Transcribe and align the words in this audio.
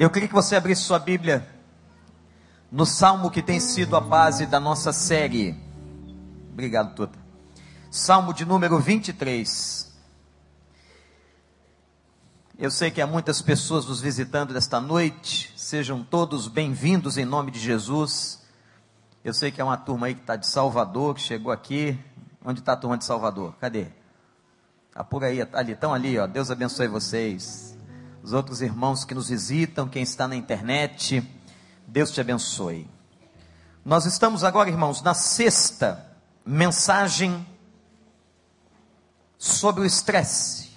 Eu 0.00 0.08
queria 0.08 0.26
que 0.26 0.32
você 0.32 0.56
abrisse 0.56 0.80
sua 0.80 0.98
Bíblia 0.98 1.46
no 2.72 2.86
salmo 2.86 3.30
que 3.30 3.42
tem 3.42 3.60
sido 3.60 3.94
a 3.94 4.00
base 4.00 4.46
da 4.46 4.58
nossa 4.58 4.94
série. 4.94 5.54
Obrigado, 6.50 6.94
Tuta. 6.94 7.18
Salmo 7.90 8.32
de 8.32 8.46
número 8.46 8.80
23. 8.80 9.94
Eu 12.58 12.70
sei 12.70 12.90
que 12.90 13.02
há 13.02 13.06
muitas 13.06 13.42
pessoas 13.42 13.84
nos 13.84 14.00
visitando 14.00 14.54
nesta 14.54 14.80
noite. 14.80 15.52
Sejam 15.54 16.02
todos 16.02 16.48
bem-vindos 16.48 17.18
em 17.18 17.26
nome 17.26 17.50
de 17.50 17.58
Jesus. 17.58 18.40
Eu 19.22 19.34
sei 19.34 19.50
que 19.50 19.60
é 19.60 19.64
uma 19.64 19.76
turma 19.76 20.06
aí 20.06 20.14
que 20.14 20.22
está 20.22 20.34
de 20.34 20.46
Salvador, 20.46 21.14
que 21.16 21.20
chegou 21.20 21.52
aqui. 21.52 22.02
Onde 22.42 22.60
está 22.60 22.72
a 22.72 22.76
turma 22.76 22.96
de 22.96 23.04
Salvador? 23.04 23.54
Cadê? 23.60 23.88
Está 24.88 25.04
por 25.04 25.22
aí, 25.24 25.46
ali, 25.52 25.72
estão 25.72 25.92
ali, 25.92 26.18
ó. 26.18 26.26
Deus 26.26 26.50
abençoe 26.50 26.88
vocês 26.88 27.69
os 28.22 28.32
outros 28.32 28.60
irmãos 28.60 29.04
que 29.04 29.14
nos 29.14 29.28
visitam, 29.28 29.88
quem 29.88 30.02
está 30.02 30.28
na 30.28 30.36
internet. 30.36 31.22
Deus 31.86 32.10
te 32.10 32.20
abençoe. 32.20 32.88
Nós 33.84 34.04
estamos 34.04 34.44
agora, 34.44 34.68
irmãos, 34.68 35.02
na 35.02 35.14
sexta 35.14 36.06
mensagem 36.44 37.46
sobre 39.38 39.82
o 39.82 39.86
estresse. 39.86 40.70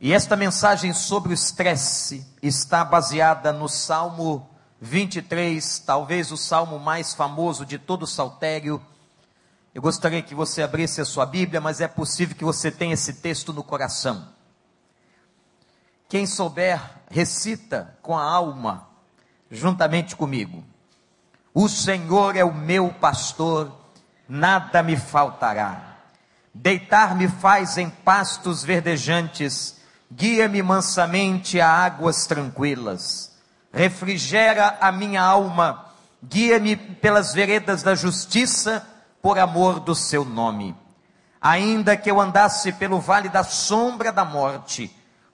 E 0.00 0.12
esta 0.12 0.36
mensagem 0.36 0.94
sobre 0.94 1.32
o 1.32 1.34
estresse 1.34 2.26
está 2.42 2.84
baseada 2.84 3.52
no 3.52 3.68
Salmo 3.68 4.48
23, 4.80 5.80
talvez 5.80 6.32
o 6.32 6.38
salmo 6.38 6.78
mais 6.78 7.12
famoso 7.12 7.66
de 7.66 7.78
todo 7.78 8.04
o 8.04 8.06
saltério. 8.06 8.80
Eu 9.74 9.82
gostaria 9.82 10.22
que 10.22 10.34
você 10.34 10.62
abrisse 10.62 11.00
a 11.00 11.04
sua 11.04 11.26
Bíblia, 11.26 11.60
mas 11.60 11.80
é 11.80 11.88
possível 11.88 12.34
que 12.34 12.44
você 12.44 12.70
tenha 12.70 12.94
esse 12.94 13.14
texto 13.14 13.52
no 13.52 13.62
coração. 13.62 14.39
Quem 16.10 16.26
souber, 16.26 16.80
recita 17.08 17.96
com 18.02 18.18
a 18.18 18.24
alma, 18.24 18.88
juntamente 19.48 20.16
comigo. 20.16 20.64
O 21.54 21.68
Senhor 21.68 22.36
é 22.36 22.42
o 22.42 22.52
meu 22.52 22.88
pastor, 22.88 23.70
nada 24.28 24.82
me 24.82 24.96
faltará. 24.96 25.98
Deitar-me 26.52 27.28
faz 27.28 27.78
em 27.78 27.88
pastos 27.88 28.64
verdejantes, 28.64 29.76
guia-me 30.10 30.60
mansamente 30.64 31.60
a 31.60 31.70
águas 31.70 32.26
tranquilas. 32.26 33.38
Refrigera 33.72 34.78
a 34.80 34.90
minha 34.90 35.22
alma, 35.22 35.92
guia-me 36.20 36.74
pelas 36.74 37.32
veredas 37.32 37.84
da 37.84 37.94
justiça, 37.94 38.84
por 39.22 39.38
amor 39.38 39.78
do 39.78 39.94
seu 39.94 40.24
nome. 40.24 40.74
Ainda 41.40 41.96
que 41.96 42.10
eu 42.10 42.20
andasse 42.20 42.72
pelo 42.72 42.98
vale 42.98 43.28
da 43.28 43.44
sombra 43.44 44.10
da 44.10 44.24
morte, 44.24 44.92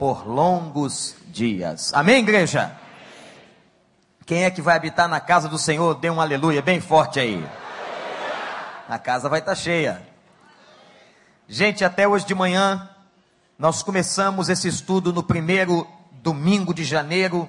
por 0.00 0.26
longos 0.26 1.14
dias. 1.26 1.92
Amém, 1.92 2.20
igreja? 2.20 2.74
Quem 4.24 4.44
é 4.44 4.50
que 4.50 4.62
vai 4.62 4.74
habitar 4.74 5.06
na 5.06 5.20
casa 5.20 5.46
do 5.46 5.58
Senhor? 5.58 5.94
Dê 5.94 6.08
um 6.08 6.18
aleluia 6.18 6.62
bem 6.62 6.80
forte 6.80 7.20
aí. 7.20 7.46
A 8.88 8.98
casa 8.98 9.28
vai 9.28 9.40
estar 9.40 9.52
tá 9.52 9.54
cheia. 9.54 10.00
Gente, 11.46 11.84
até 11.84 12.08
hoje 12.08 12.24
de 12.24 12.34
manhã, 12.34 12.88
nós 13.58 13.82
começamos 13.82 14.48
esse 14.48 14.68
estudo 14.68 15.12
no 15.12 15.22
primeiro 15.22 15.86
domingo 16.22 16.72
de 16.72 16.82
janeiro. 16.82 17.46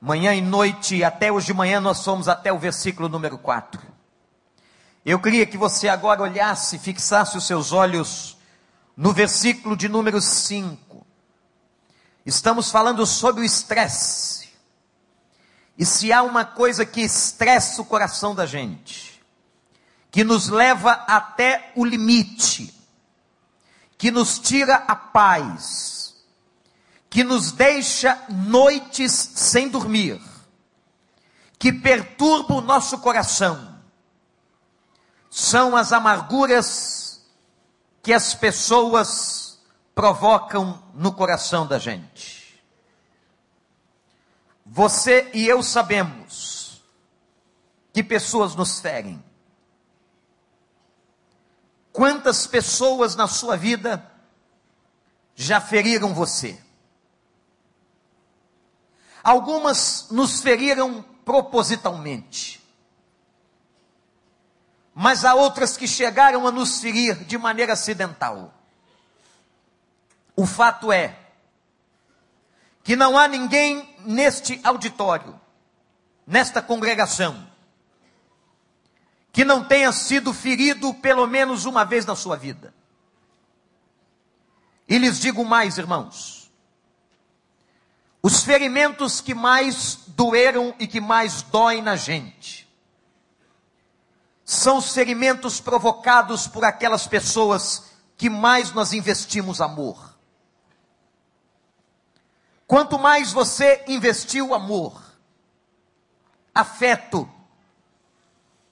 Manhã 0.00 0.34
e 0.34 0.40
noite, 0.40 1.04
até 1.04 1.30
hoje 1.30 1.46
de 1.46 1.54
manhã, 1.54 1.80
nós 1.80 2.04
fomos 2.04 2.26
até 2.26 2.52
o 2.52 2.58
versículo 2.58 3.08
número 3.08 3.38
4. 3.38 3.80
Eu 5.06 5.20
queria 5.20 5.46
que 5.46 5.56
você 5.56 5.88
agora 5.88 6.22
olhasse, 6.22 6.76
fixasse 6.76 7.38
os 7.38 7.46
seus 7.46 7.70
olhos 7.70 8.36
no 8.96 9.12
versículo 9.12 9.76
de 9.76 9.88
número 9.88 10.20
5. 10.20 10.91
Estamos 12.24 12.70
falando 12.70 13.04
sobre 13.04 13.42
o 13.42 13.44
estresse. 13.44 14.50
E 15.76 15.84
se 15.84 16.12
há 16.12 16.22
uma 16.22 16.44
coisa 16.44 16.86
que 16.86 17.00
estressa 17.00 17.82
o 17.82 17.84
coração 17.84 18.34
da 18.34 18.46
gente, 18.46 19.22
que 20.10 20.22
nos 20.22 20.48
leva 20.48 20.92
até 21.08 21.72
o 21.74 21.84
limite, 21.84 22.72
que 23.98 24.10
nos 24.10 24.38
tira 24.38 24.76
a 24.86 24.94
paz, 24.94 26.14
que 27.08 27.24
nos 27.24 27.50
deixa 27.52 28.22
noites 28.28 29.12
sem 29.12 29.68
dormir, 29.68 30.20
que 31.58 31.72
perturba 31.72 32.54
o 32.54 32.60
nosso 32.60 32.98
coração, 32.98 33.80
são 35.30 35.74
as 35.74 35.92
amarguras 35.92 37.22
que 38.02 38.12
as 38.12 38.34
pessoas 38.34 39.41
provocam 39.94 40.82
no 40.94 41.12
coração 41.12 41.66
da 41.66 41.78
gente. 41.78 42.62
Você 44.64 45.30
e 45.34 45.46
eu 45.46 45.62
sabemos 45.62 46.82
que 47.92 48.02
pessoas 48.02 48.54
nos 48.54 48.80
ferem. 48.80 49.22
Quantas 51.92 52.46
pessoas 52.46 53.14
na 53.14 53.28
sua 53.28 53.56
vida 53.56 54.10
já 55.34 55.60
feriram 55.60 56.14
você? 56.14 56.58
Algumas 59.22 60.08
nos 60.10 60.40
feriram 60.40 61.02
propositalmente. 61.24 62.62
Mas 64.94 65.24
há 65.24 65.34
outras 65.34 65.76
que 65.76 65.86
chegaram 65.86 66.46
a 66.46 66.50
nos 66.50 66.80
ferir 66.80 67.24
de 67.24 67.36
maneira 67.38 67.74
acidental. 67.74 68.61
O 70.34 70.46
fato 70.46 70.90
é 70.90 71.18
que 72.82 72.96
não 72.96 73.16
há 73.16 73.28
ninguém 73.28 73.94
neste 74.00 74.60
auditório, 74.64 75.38
nesta 76.26 76.60
congregação, 76.60 77.48
que 79.32 79.44
não 79.44 79.64
tenha 79.64 79.92
sido 79.92 80.32
ferido 80.32 80.92
pelo 80.94 81.26
menos 81.26 81.64
uma 81.64 81.84
vez 81.84 82.04
na 82.04 82.16
sua 82.16 82.36
vida. 82.36 82.74
E 84.88 84.98
lhes 84.98 85.18
digo 85.18 85.44
mais, 85.44 85.78
irmãos: 85.78 86.50
os 88.22 88.42
ferimentos 88.42 89.20
que 89.20 89.34
mais 89.34 90.00
doeram 90.08 90.74
e 90.78 90.86
que 90.86 91.00
mais 91.00 91.42
doem 91.42 91.80
na 91.82 91.96
gente, 91.96 92.68
são 94.44 94.78
os 94.78 94.92
ferimentos 94.92 95.60
provocados 95.60 96.46
por 96.46 96.64
aquelas 96.64 97.06
pessoas 97.06 97.84
que 98.16 98.28
mais 98.28 98.72
nós 98.72 98.92
investimos 98.92 99.60
amor. 99.60 100.11
Quanto 102.72 102.98
mais 102.98 103.34
você 103.34 103.84
investiu 103.86 104.54
amor, 104.54 104.98
afeto, 106.54 107.30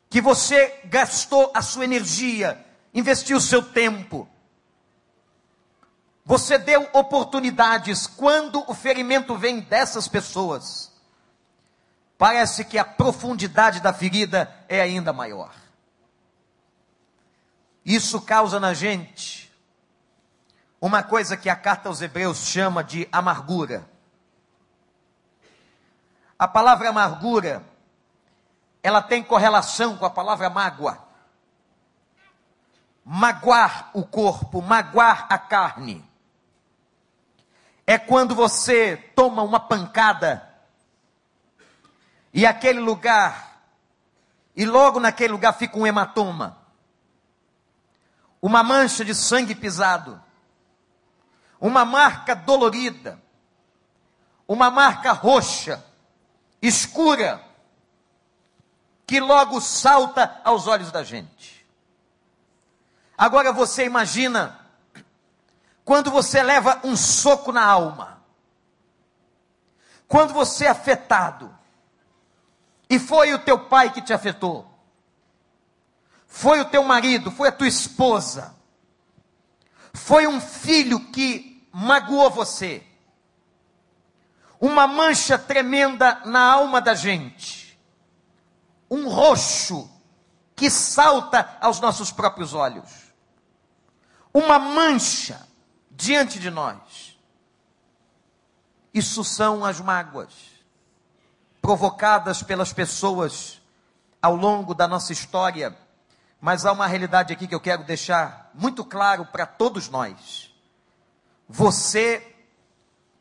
que 0.09 0.23
você 0.23 0.81
gastou 0.87 1.53
a 1.55 1.61
sua 1.61 1.85
energia, 1.85 2.67
investiu 2.95 3.37
o 3.37 3.41
seu 3.43 3.63
tempo, 3.63 4.27
você 6.25 6.57
deu 6.57 6.89
oportunidades, 6.95 8.07
quando 8.07 8.65
o 8.67 8.73
ferimento 8.73 9.37
vem 9.37 9.61
dessas 9.61 10.09
pessoas, 10.09 10.91
parece 12.17 12.65
que 12.65 12.79
a 12.79 12.85
profundidade 12.87 13.81
da 13.81 13.93
ferida 13.93 14.51
é 14.67 14.81
ainda 14.81 15.13
maior. 15.13 15.55
Isso 17.85 18.19
causa 18.23 18.59
na 18.59 18.73
gente 18.73 19.53
uma 20.81 21.03
coisa 21.03 21.37
que 21.37 21.51
a 21.51 21.57
carta 21.57 21.91
aos 21.91 22.01
Hebreus 22.01 22.39
chama 22.39 22.83
de 22.83 23.07
amargura. 23.13 23.90
A 26.41 26.49
palavra 26.49 26.89
amargura, 26.89 27.63
ela 28.83 29.03
tem 29.03 29.23
correlação 29.23 29.99
com 29.99 30.07
a 30.07 30.11
palavra 30.11 30.49
mágoa. 30.49 30.99
Magoar 33.05 33.91
o 33.93 34.03
corpo, 34.03 34.63
magoar 34.63 35.27
a 35.29 35.37
carne. 35.37 36.03
É 37.87 37.99
quando 37.99 38.35
você 38.35 38.97
toma 39.15 39.43
uma 39.43 39.61
pancada 39.61 40.49
e 42.33 42.47
aquele 42.47 42.81
lugar, 42.81 43.61
e 44.57 44.65
logo 44.65 44.99
naquele 44.99 45.33
lugar 45.33 45.53
fica 45.53 45.77
um 45.79 45.87
hematoma, 45.87 46.57
uma 48.41 48.63
mancha 48.63 49.05
de 49.05 49.15
sangue 49.15 49.55
pisado 49.55 50.19
uma 51.61 51.85
marca 51.85 52.35
dolorida, 52.35 53.21
uma 54.49 54.71
marca 54.71 55.13
roxa, 55.13 55.85
escura, 56.61 57.43
que 59.07 59.19
logo 59.19 59.61
salta 59.61 60.41
aos 60.45 60.67
olhos 60.67 60.93
da 60.93 61.03
gente. 61.03 61.67
Agora 63.17 63.53
você 63.53 63.85
imagina 63.85 64.59
quando 65.85 66.11
você 66.11 66.43
leva 66.43 66.81
um 66.85 66.97
soco 66.97 67.51
na 67.51 67.65
alma, 67.65 68.23
quando 70.07 70.33
você 70.33 70.67
é 70.67 70.69
afetado, 70.69 71.53
e 72.89 72.99
foi 72.99 73.33
o 73.35 73.39
teu 73.39 73.67
pai 73.67 73.93
que 73.93 74.03
te 74.03 74.13
afetou, 74.13 74.69
foi 76.27 76.61
o 76.61 76.65
teu 76.65 76.83
marido, 76.83 77.31
foi 77.31 77.49
a 77.49 77.53
tua 77.53 77.69
esposa, 77.69 78.55
foi 79.93 80.27
um 80.27 80.41
filho 80.41 81.11
que 81.11 81.69
magoou 81.73 82.31
você, 82.31 82.87
uma 84.61 84.87
mancha 84.87 85.39
tremenda 85.39 86.21
na 86.27 86.53
alma 86.53 86.81
da 86.81 86.95
gente, 86.95 87.81
um 88.91 89.09
roxo 89.09 89.91
que 90.55 90.69
salta 90.69 91.57
aos 91.61 91.81
nossos 91.81 92.13
próprios 92.13 92.53
olhos, 92.53 92.91
uma 94.35 94.59
mancha 94.59 95.49
diante 95.91 96.39
de 96.39 96.51
nós. 96.51 97.19
Isso 98.93 99.25
são 99.25 99.65
as 99.65 99.81
mágoas 99.81 100.33
provocadas 101.63 102.43
pelas 102.43 102.73
pessoas 102.73 103.61
ao 104.21 104.37
longo 104.37 104.75
da 104.75 104.87
nossa 104.87 105.13
história, 105.13 105.75
mas 106.41 106.67
há 106.67 106.73
uma 106.73 106.87
realidade 106.87 107.33
aqui 107.33 107.47
que 107.47 107.55
eu 107.55 107.61
quero 107.61 107.85
deixar 107.85 108.51
muito 108.53 108.85
claro 108.85 109.25
para 109.27 109.47
todos 109.47 109.89
nós. 109.89 110.53
Você 111.49 112.40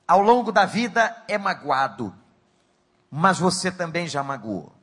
ao 0.09 0.21
longo 0.21 0.51
da 0.51 0.65
vida 0.65 1.23
é 1.27 1.37
magoado, 1.37 2.11
mas 3.11 3.37
você 3.37 3.71
também 3.71 4.07
já 4.07 4.23
magoou. 4.23 4.73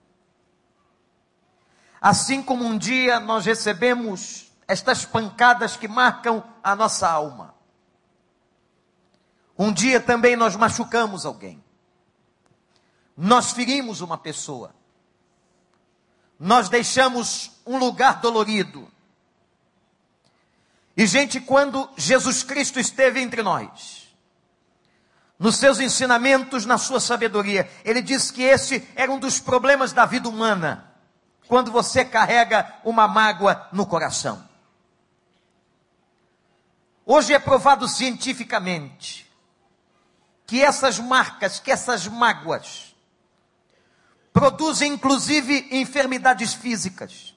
Assim 2.00 2.40
como 2.40 2.64
um 2.64 2.78
dia 2.78 3.18
nós 3.18 3.44
recebemos 3.44 4.52
estas 4.68 5.04
pancadas 5.04 5.76
que 5.76 5.88
marcam 5.88 6.44
a 6.62 6.76
nossa 6.76 7.10
alma. 7.10 7.56
Um 9.58 9.72
dia 9.72 9.98
também 10.00 10.36
nós 10.36 10.54
machucamos 10.54 11.26
alguém. 11.26 11.60
Nós 13.16 13.50
ferimos 13.50 14.00
uma 14.00 14.16
pessoa. 14.16 14.72
Nós 16.38 16.68
deixamos 16.68 17.50
um 17.66 17.78
lugar 17.78 18.20
dolorido. 18.20 18.88
E, 20.96 21.04
gente, 21.04 21.40
quando 21.40 21.90
Jesus 21.96 22.44
Cristo 22.44 22.78
esteve 22.78 23.20
entre 23.20 23.42
nós, 23.42 24.05
nos 25.38 25.56
seus 25.56 25.78
ensinamentos, 25.80 26.64
na 26.64 26.78
sua 26.78 27.00
sabedoria. 27.00 27.70
Ele 27.84 28.00
diz 28.00 28.30
que 28.30 28.42
esse 28.42 28.86
era 28.94 29.10
um 29.12 29.18
dos 29.18 29.38
problemas 29.38 29.92
da 29.92 30.06
vida 30.06 30.28
humana, 30.28 30.92
quando 31.46 31.70
você 31.70 32.04
carrega 32.04 32.80
uma 32.84 33.06
mágoa 33.06 33.68
no 33.72 33.86
coração. 33.86 34.46
Hoje 37.04 37.32
é 37.32 37.38
provado 37.38 37.86
cientificamente 37.86 39.30
que 40.46 40.62
essas 40.62 40.98
marcas, 40.98 41.60
que 41.60 41.70
essas 41.70 42.06
mágoas, 42.06 42.94
produzem 44.32 44.92
inclusive 44.92 45.68
enfermidades 45.70 46.54
físicas. 46.54 47.34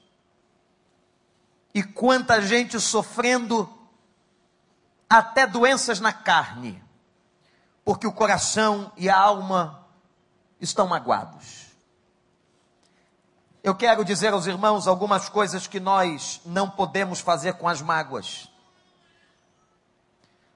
E 1.74 1.84
quanta 1.84 2.42
gente 2.42 2.80
sofrendo 2.80 3.72
até 5.08 5.46
doenças 5.46 6.00
na 6.00 6.12
carne 6.12 6.82
porque 7.84 8.08
o 8.08 8.12
coração 8.12 8.92
e 8.98 9.10
a 9.10 9.18
alma 9.18 9.88
estão 10.60 10.88
magoados. 10.88 11.68
Eu 13.64 13.76
quero 13.76 14.06
dizer 14.06 14.34
aos 14.34 14.48
irmãos 14.48 14.88
algumas 14.88 15.28
coisas 15.28 15.68
que 15.68 15.80
nós 15.80 16.40
não 16.46 16.70
podemos 16.70 17.20
fazer 17.20 17.54
com 17.54 17.68
as 17.68 17.82
mágoas. 17.82 18.50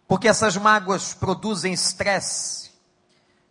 Porque 0.07 0.27
essas 0.27 0.55
mágoas 0.55 1.13
produzem 1.13 1.73
estresse. 1.73 2.71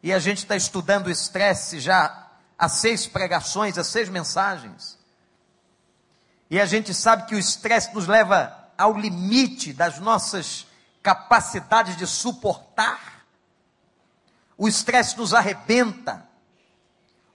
E 0.02 0.12
a 0.12 0.18
gente 0.18 0.38
está 0.38 0.56
estudando 0.56 1.10
estresse 1.10 1.80
já 1.80 2.30
há 2.58 2.68
seis 2.68 3.06
pregações, 3.06 3.76
há 3.76 3.84
seis 3.84 4.08
mensagens. 4.08 4.98
E 6.50 6.60
a 6.60 6.66
gente 6.66 6.94
sabe 6.94 7.26
que 7.26 7.34
o 7.34 7.38
estresse 7.38 7.94
nos 7.94 8.06
leva 8.06 8.56
ao 8.76 8.96
limite 8.96 9.72
das 9.72 9.98
nossas 9.98 10.66
capacidades 11.02 11.96
de 11.96 12.06
suportar 12.06 13.11
o 14.62 14.68
estresse 14.68 15.18
nos 15.18 15.34
arrebenta, 15.34 16.24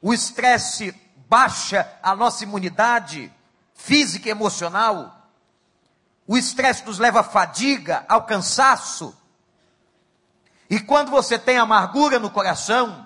o 0.02 0.14
estresse 0.14 0.96
baixa 1.28 1.86
a 2.02 2.16
nossa 2.16 2.46
imunidade 2.46 3.30
física 3.74 4.30
e 4.30 4.32
emocional, 4.32 5.28
o 6.26 6.38
estresse 6.38 6.86
nos 6.86 7.00
leva 7.00 7.20
à 7.20 7.24
fadiga, 7.24 8.06
ao 8.08 8.24
cansaço. 8.24 9.14
E 10.70 10.80
quando 10.80 11.12
você 11.12 11.38
tem 11.38 11.58
amargura 11.58 12.18
no 12.18 12.30
coração, 12.30 13.06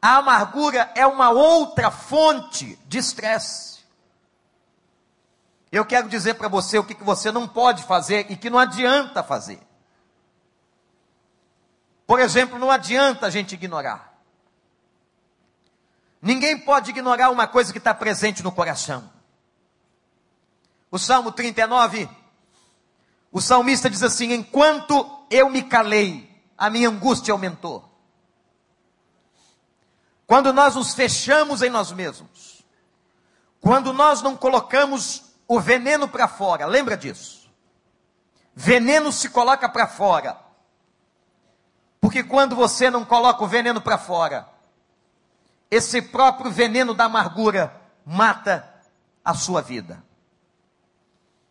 a 0.00 0.16
amargura 0.16 0.90
é 0.94 1.06
uma 1.06 1.28
outra 1.28 1.90
fonte 1.90 2.78
de 2.86 2.96
estresse. 2.96 3.80
Eu 5.70 5.84
quero 5.84 6.08
dizer 6.08 6.32
para 6.36 6.48
você 6.48 6.78
o 6.78 6.84
que, 6.84 6.94
que 6.94 7.04
você 7.04 7.30
não 7.30 7.46
pode 7.46 7.82
fazer 7.82 8.30
e 8.30 8.38
que 8.38 8.48
não 8.48 8.58
adianta 8.58 9.22
fazer. 9.22 9.65
Por 12.06 12.20
exemplo, 12.20 12.58
não 12.58 12.70
adianta 12.70 13.26
a 13.26 13.30
gente 13.30 13.54
ignorar. 13.54 14.16
Ninguém 16.22 16.58
pode 16.58 16.90
ignorar 16.90 17.30
uma 17.30 17.46
coisa 17.46 17.72
que 17.72 17.78
está 17.78 17.92
presente 17.92 18.42
no 18.42 18.52
coração. 18.52 19.10
O 20.90 20.98
Salmo 20.98 21.32
39, 21.32 22.08
o 23.32 23.40
salmista 23.40 23.90
diz 23.90 24.02
assim: 24.02 24.32
Enquanto 24.32 25.26
eu 25.28 25.50
me 25.50 25.62
calei, 25.62 26.30
a 26.56 26.70
minha 26.70 26.88
angústia 26.88 27.32
aumentou. 27.32 27.84
Quando 30.26 30.52
nós 30.52 30.74
nos 30.74 30.94
fechamos 30.94 31.60
em 31.62 31.70
nós 31.70 31.92
mesmos, 31.92 32.64
quando 33.60 33.92
nós 33.92 34.22
não 34.22 34.36
colocamos 34.36 35.24
o 35.46 35.60
veneno 35.60 36.08
para 36.08 36.26
fora, 36.28 36.66
lembra 36.66 36.96
disso? 36.96 37.50
Veneno 38.54 39.12
se 39.12 39.28
coloca 39.28 39.68
para 39.68 39.86
fora 39.86 40.45
porque 42.00 42.22
quando 42.22 42.54
você 42.54 42.90
não 42.90 43.04
coloca 43.04 43.42
o 43.42 43.48
veneno 43.48 43.80
para 43.80 43.98
fora, 43.98 44.48
esse 45.70 46.00
próprio 46.00 46.50
veneno 46.50 46.94
da 46.94 47.04
amargura 47.04 47.74
mata 48.04 48.68
a 49.24 49.34
sua 49.34 49.60
vida. 49.60 50.04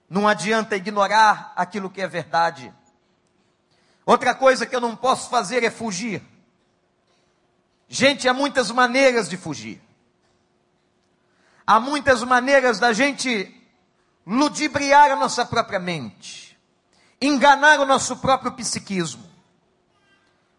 Não 0.09 0.27
adianta 0.27 0.75
ignorar 0.75 1.51
aquilo 1.55 1.89
que 1.89 2.01
é 2.01 2.07
verdade. 2.07 2.73
Outra 4.05 4.35
coisa 4.35 4.65
que 4.65 4.75
eu 4.75 4.81
não 4.81 4.95
posso 4.95 5.29
fazer 5.29 5.63
é 5.63 5.71
fugir. 5.71 6.21
Gente, 7.89 8.27
há 8.27 8.33
muitas 8.33 8.71
maneiras 8.71 9.27
de 9.27 9.35
fugir. 9.35 9.81
Há 11.65 11.79
muitas 11.79 12.23
maneiras 12.23 12.79
da 12.79 12.93
gente 12.93 13.51
ludibriar 14.25 15.11
a 15.11 15.15
nossa 15.15 15.45
própria 15.45 15.79
mente, 15.79 16.57
enganar 17.21 17.79
o 17.79 17.85
nosso 17.85 18.17
próprio 18.17 18.51
psiquismo. 18.51 19.24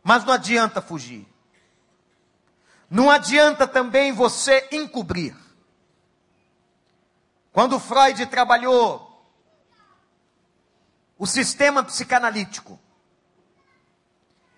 Mas 0.06 0.24
não 0.24 0.34
adianta 0.34 0.80
fugir. 0.80 1.26
Não 2.88 3.10
adianta 3.10 3.66
também 3.66 4.12
você 4.12 4.68
encobrir. 4.70 5.36
Quando 7.52 7.80
Freud 7.80 8.24
trabalhou 8.26 9.28
o 11.18 11.26
sistema 11.26 11.82
psicanalítico, 11.82 12.78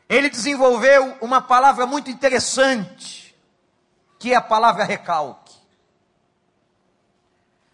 ele 0.07 0.29
desenvolveu 0.29 1.17
uma 1.23 1.41
palavra 1.41 1.87
muito 1.87 2.11
interessante, 2.11 3.35
que 4.19 4.35
é 4.35 4.37
a 4.37 4.43
palavra 4.43 4.85
recalque. 4.85 5.57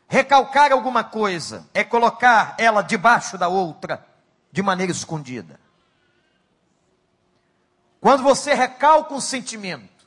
Recalcar 0.06 0.70
alguma 0.70 1.02
coisa 1.02 1.68
é 1.74 1.82
colocar 1.82 2.54
ela 2.56 2.82
debaixo 2.82 3.36
da 3.36 3.48
outra 3.48 4.06
de 4.52 4.62
maneira 4.62 4.92
escondida. 4.92 5.63
Quando 8.04 8.22
você 8.22 8.52
recalca 8.52 9.14
um 9.14 9.20
sentimento, 9.20 10.06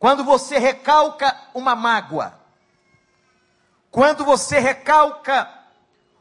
quando 0.00 0.24
você 0.24 0.58
recalca 0.58 1.40
uma 1.54 1.76
mágoa, 1.76 2.36
quando 3.88 4.24
você 4.24 4.58
recalca 4.58 5.48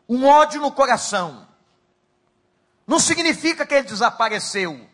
um 0.07 0.27
ódio 0.27 0.61
no 0.61 0.71
coração, 0.71 1.47
não 2.85 2.99
significa 2.99 3.65
que 3.65 3.73
ele 3.73 3.87
desapareceu, 3.87 4.87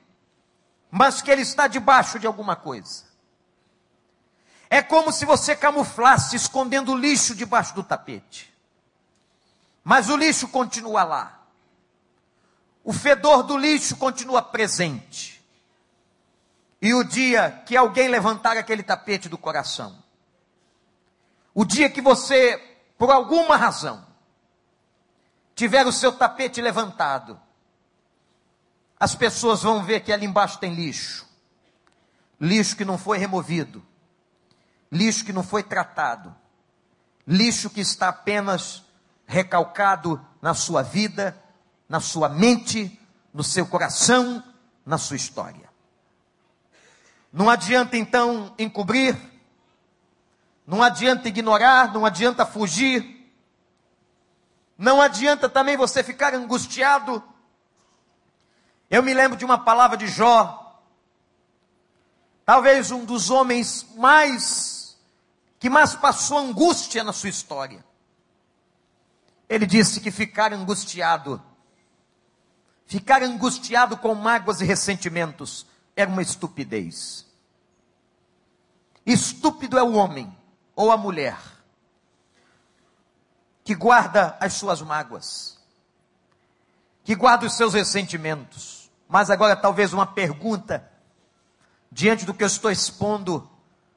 mas 0.90 1.22
que 1.22 1.30
ele 1.30 1.42
está 1.42 1.68
debaixo 1.68 2.18
de 2.18 2.26
alguma 2.26 2.56
coisa. 2.56 3.04
É 4.70 4.82
como 4.82 5.12
se 5.12 5.26
você 5.26 5.54
camuflasse 5.54 6.34
escondendo 6.34 6.94
o 6.94 6.98
lixo 6.98 7.36
debaixo 7.36 7.76
do 7.76 7.84
tapete. 7.84 8.54
Mas 9.84 10.10
o 10.10 10.16
lixo 10.16 10.48
continua 10.48 11.04
lá. 11.04 11.42
O 12.86 12.94
fedor 12.94 13.44
do 13.44 13.58
lixo 13.58 13.98
continua 13.98 14.42
presente. 14.42 15.41
E 16.82 16.94
o 16.94 17.04
dia 17.04 17.52
que 17.66 17.78
alguém 17.78 18.08
levantar 18.08 18.58
aquele 18.58 18.82
tapete 18.82 19.30
do 19.30 19.38
coração. 19.38 20.02
O 21.54 21.64
dia 21.64 21.90
que 21.90 22.02
você, 22.02 22.58
por 22.98 23.12
alguma 23.12 23.56
razão, 23.56 24.06
tiver 25.54 25.86
o 25.86 25.92
seu 25.92 26.12
tapete 26.12 26.60
levantado, 26.60 27.40
as 29.00 29.14
pessoas 29.14 29.62
vão 29.62 29.84
ver 29.84 30.02
que 30.02 30.12
ali 30.12 30.26
embaixo 30.26 30.58
tem 30.58 30.74
lixo. 30.74 31.28
Lixo 32.40 32.76
que 32.76 32.86
não 32.86 32.98
foi 32.98 33.20
removido. 33.20 33.86
Lixo 34.92 35.24
que 35.24 35.34
não 35.34 35.44
foi 35.44 35.62
tratado. 35.62 36.36
Lixo 37.28 37.70
que 37.70 37.82
está 37.82 38.10
apenas 38.10 38.84
recalcado 39.28 40.24
na 40.42 40.54
sua 40.54 40.82
vida, 40.82 41.40
na 41.88 42.00
sua 42.00 42.28
mente, 42.28 43.00
no 43.34 43.44
seu 43.44 43.66
coração, 43.68 44.44
na 44.86 44.98
sua 44.98 45.16
história. 45.16 45.71
Não 47.32 47.50
adianta 47.50 47.96
então 47.96 48.54
encobrir, 48.60 49.18
não 50.68 50.84
adianta 50.84 51.30
ignorar, 51.30 51.94
não 51.94 52.06
adianta 52.06 52.46
fugir, 52.46 53.32
não 54.78 55.02
adianta 55.02 55.48
também 55.48 55.78
você 55.78 56.04
ficar 56.04 56.34
angustiado. 56.34 57.24
Eu 58.90 59.02
me 59.02 59.14
lembro 59.14 59.38
de 59.38 59.46
uma 59.46 59.58
palavra 59.58 59.96
de 59.96 60.08
Jó, 60.08 60.82
talvez 62.46 62.92
um 62.92 63.06
dos 63.06 63.30
homens 63.30 63.88
mais, 63.96 64.98
que 65.58 65.70
mais 65.70 65.96
passou 65.96 66.38
angústia 66.38 67.02
na 67.04 67.14
sua 67.14 67.30
história. 67.30 67.86
Ele 69.48 69.66
disse 69.66 70.02
que 70.02 70.12
ficar 70.12 70.52
angustiado, 70.52 71.42
ficar 72.86 73.24
angustiado 73.24 73.96
com 73.96 74.14
mágoas 74.16 74.60
e 74.60 74.66
ressentimentos, 74.66 75.66
era 76.02 76.12
uma 76.12 76.22
estupidez. 76.22 77.26
Estúpido 79.06 79.78
é 79.78 79.84
o 79.84 79.94
homem 79.94 80.36
ou 80.76 80.92
a 80.92 80.98
mulher 80.98 81.38
que 83.64 83.76
guarda 83.76 84.38
as 84.40 84.54
suas 84.54 84.82
mágoas, 84.82 85.58
que 87.04 87.16
guarda 87.16 87.46
os 87.46 87.54
seus 87.54 87.74
ressentimentos. 87.74 88.92
Mas 89.08 89.30
agora 89.30 89.56
talvez 89.56 89.94
uma 89.94 90.06
pergunta 90.06 90.90
diante 91.92 92.26
do 92.26 92.34
que 92.34 92.44
eu 92.44 92.48
estou 92.48 92.72
expondo 92.72 93.50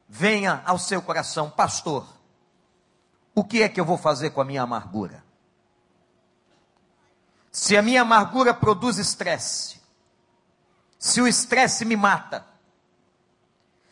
venha 0.08 0.62
ao 0.64 0.78
seu 0.78 1.00
coração, 1.00 1.50
pastor. 1.50 2.06
O 3.34 3.42
que 3.42 3.62
é 3.62 3.68
que 3.68 3.80
eu 3.80 3.84
vou 3.84 3.98
fazer 3.98 4.30
com 4.30 4.40
a 4.40 4.44
minha 4.44 4.62
amargura? 4.62 5.24
Se 7.50 7.76
a 7.76 7.82
minha 7.82 8.02
amargura 8.02 8.52
produz 8.52 8.98
estresse, 8.98 9.80
se 11.04 11.20
o 11.20 11.28
estresse 11.28 11.84
me 11.84 11.96
mata, 11.96 12.46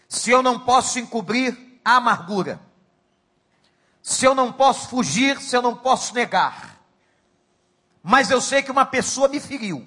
se 0.08 0.30
eu 0.30 0.42
não 0.42 0.58
posso 0.58 0.98
encobrir 0.98 1.78
a 1.84 1.96
amargura, 1.96 2.58
se 4.02 4.24
eu 4.24 4.34
não 4.34 4.50
posso 4.50 4.88
fugir, 4.88 5.38
se 5.38 5.54
eu 5.54 5.60
não 5.60 5.76
posso 5.76 6.14
negar, 6.14 6.80
mas 8.02 8.30
eu 8.30 8.40
sei 8.40 8.62
que 8.62 8.70
uma 8.70 8.86
pessoa 8.86 9.28
me 9.28 9.38
feriu, 9.38 9.86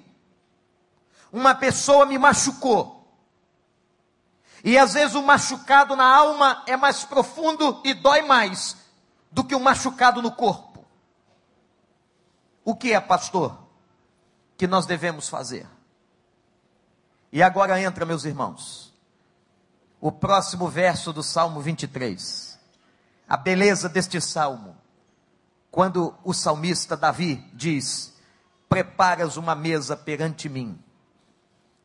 uma 1.32 1.52
pessoa 1.52 2.06
me 2.06 2.16
machucou, 2.16 3.12
e 4.62 4.78
às 4.78 4.94
vezes 4.94 5.16
o 5.16 5.22
machucado 5.22 5.96
na 5.96 6.06
alma 6.06 6.62
é 6.64 6.76
mais 6.76 7.02
profundo 7.02 7.80
e 7.84 7.92
dói 7.92 8.22
mais 8.22 8.76
do 9.32 9.42
que 9.42 9.56
o 9.56 9.60
machucado 9.60 10.22
no 10.22 10.30
corpo. 10.30 10.86
O 12.64 12.76
que 12.76 12.92
é, 12.92 13.00
pastor, 13.00 13.66
que 14.56 14.68
nós 14.68 14.86
devemos 14.86 15.28
fazer? 15.28 15.66
E 17.36 17.42
agora 17.42 17.78
entra, 17.78 18.06
meus 18.06 18.24
irmãos, 18.24 18.94
o 20.00 20.10
próximo 20.10 20.70
verso 20.70 21.12
do 21.12 21.22
Salmo 21.22 21.60
23. 21.60 22.58
A 23.28 23.36
beleza 23.36 23.90
deste 23.90 24.18
salmo, 24.22 24.74
quando 25.70 26.14
o 26.24 26.32
salmista 26.32 26.96
Davi 26.96 27.46
diz: 27.52 28.14
Preparas 28.70 29.36
uma 29.36 29.54
mesa 29.54 29.94
perante 29.94 30.48
mim, 30.48 30.82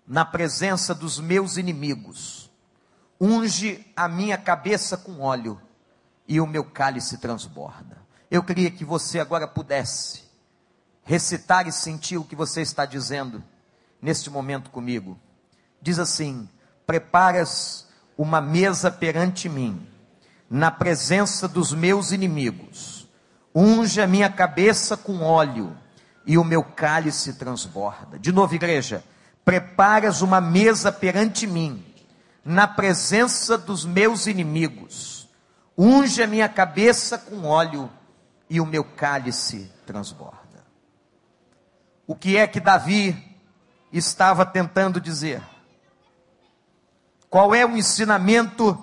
na 0.07 0.23
presença 0.23 0.95
dos 0.95 1.19
meus 1.19 1.57
inimigos, 1.57 2.49
unge 3.19 3.85
a 3.93 4.07
minha 4.07 4.37
cabeça 4.37 4.95
com 4.95 5.19
óleo, 5.19 5.61
e 6.25 6.39
o 6.39 6.47
meu 6.47 6.63
cálice 6.63 7.17
transborda. 7.17 7.97
Eu 8.31 8.41
queria 8.41 8.71
que 8.71 8.85
você 8.85 9.19
agora 9.19 9.49
pudesse 9.49 10.23
recitar 11.03 11.67
e 11.67 11.73
sentir 11.73 12.15
o 12.15 12.23
que 12.23 12.37
você 12.37 12.61
está 12.61 12.85
dizendo 12.85 13.43
neste 14.01 14.29
momento 14.29 14.69
comigo 14.69 15.19
diz 15.81 15.99
assim: 15.99 16.47
Preparas 16.85 17.87
uma 18.17 18.39
mesa 18.39 18.91
perante 18.91 19.49
mim, 19.49 19.87
na 20.49 20.69
presença 20.69 21.47
dos 21.47 21.73
meus 21.73 22.11
inimigos, 22.11 23.07
unge 23.53 24.01
a 24.01 24.07
minha 24.07 24.29
cabeça 24.29 24.95
com 24.95 25.21
óleo, 25.21 25.75
e 26.25 26.37
o 26.37 26.43
meu 26.43 26.63
cálice 26.63 27.33
transborda. 27.33 28.19
De 28.19 28.31
novo, 28.31 28.53
igreja, 28.53 29.03
preparas 29.43 30.21
uma 30.21 30.39
mesa 30.39 30.91
perante 30.91 31.47
mim, 31.47 31.83
na 32.43 32.67
presença 32.67 33.57
dos 33.57 33.85
meus 33.85 34.27
inimigos, 34.27 35.29
unge 35.77 36.21
a 36.21 36.27
minha 36.27 36.47
cabeça 36.49 37.17
com 37.17 37.43
óleo, 37.45 37.89
e 38.49 38.59
o 38.59 38.65
meu 38.65 38.83
cálice 38.83 39.71
transborda. 39.85 40.41
O 42.05 42.13
que 42.13 42.35
é 42.35 42.45
que 42.45 42.59
Davi 42.59 43.37
estava 43.93 44.45
tentando 44.45 44.99
dizer? 44.99 45.41
Qual 47.31 47.55
é 47.55 47.65
o 47.65 47.77
ensinamento 47.77 48.77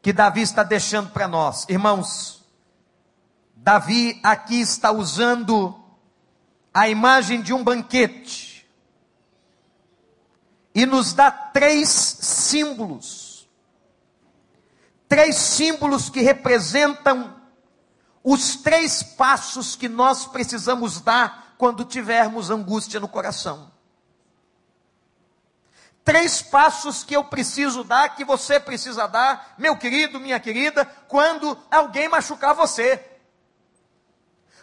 que 0.00 0.10
Davi 0.10 0.40
está 0.40 0.62
deixando 0.62 1.10
para 1.10 1.28
nós? 1.28 1.66
Irmãos, 1.68 2.42
Davi 3.54 4.18
aqui 4.22 4.58
está 4.58 4.90
usando 4.90 5.78
a 6.72 6.88
imagem 6.88 7.42
de 7.42 7.52
um 7.52 7.62
banquete 7.62 8.66
e 10.74 10.86
nos 10.86 11.12
dá 11.12 11.30
três 11.30 11.90
símbolos. 11.90 13.46
Três 15.06 15.36
símbolos 15.36 16.08
que 16.08 16.22
representam 16.22 17.38
os 18.22 18.56
três 18.56 19.02
passos 19.02 19.76
que 19.76 19.90
nós 19.90 20.26
precisamos 20.26 21.02
dar 21.02 21.54
quando 21.58 21.84
tivermos 21.84 22.48
angústia 22.48 22.98
no 22.98 23.08
coração 23.08 23.73
três 26.04 26.42
passos 26.42 27.02
que 27.02 27.16
eu 27.16 27.24
preciso 27.24 27.82
dar, 27.82 28.14
que 28.14 28.24
você 28.24 28.60
precisa 28.60 29.08
dar, 29.08 29.54
meu 29.56 29.76
querido, 29.76 30.20
minha 30.20 30.38
querida, 30.38 30.84
quando 31.08 31.58
alguém 31.70 32.08
machucar 32.08 32.54
você. 32.54 33.02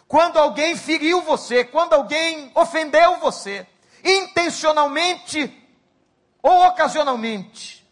Quando 0.06 0.38
alguém 0.38 0.76
feriu 0.76 1.20
você, 1.22 1.64
quando 1.64 1.94
alguém 1.94 2.52
ofendeu 2.54 3.18
você, 3.18 3.66
intencionalmente 4.04 5.58
ou 6.40 6.66
ocasionalmente, 6.66 7.84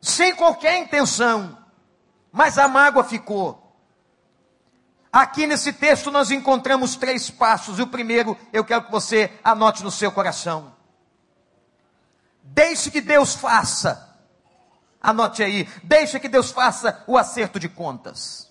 sem 0.00 0.34
qualquer 0.34 0.78
intenção, 0.78 1.56
mas 2.32 2.58
a 2.58 2.66
mágoa 2.66 3.04
ficou. 3.04 3.76
Aqui 5.12 5.46
nesse 5.46 5.72
texto 5.74 6.10
nós 6.10 6.30
encontramos 6.30 6.96
três 6.96 7.30
passos, 7.30 7.78
e 7.78 7.82
o 7.82 7.86
primeiro 7.86 8.36
eu 8.52 8.64
quero 8.64 8.84
que 8.84 8.90
você 8.90 9.30
anote 9.44 9.84
no 9.84 9.90
seu 9.90 10.10
coração. 10.10 10.81
Deixe 12.42 12.90
que 12.90 13.00
Deus 13.00 13.34
faça. 13.34 14.16
Anote 15.00 15.42
aí. 15.42 15.68
Deixe 15.82 16.20
que 16.20 16.28
Deus 16.28 16.50
faça 16.50 17.02
o 17.06 17.16
acerto 17.16 17.58
de 17.58 17.68
contas. 17.68 18.50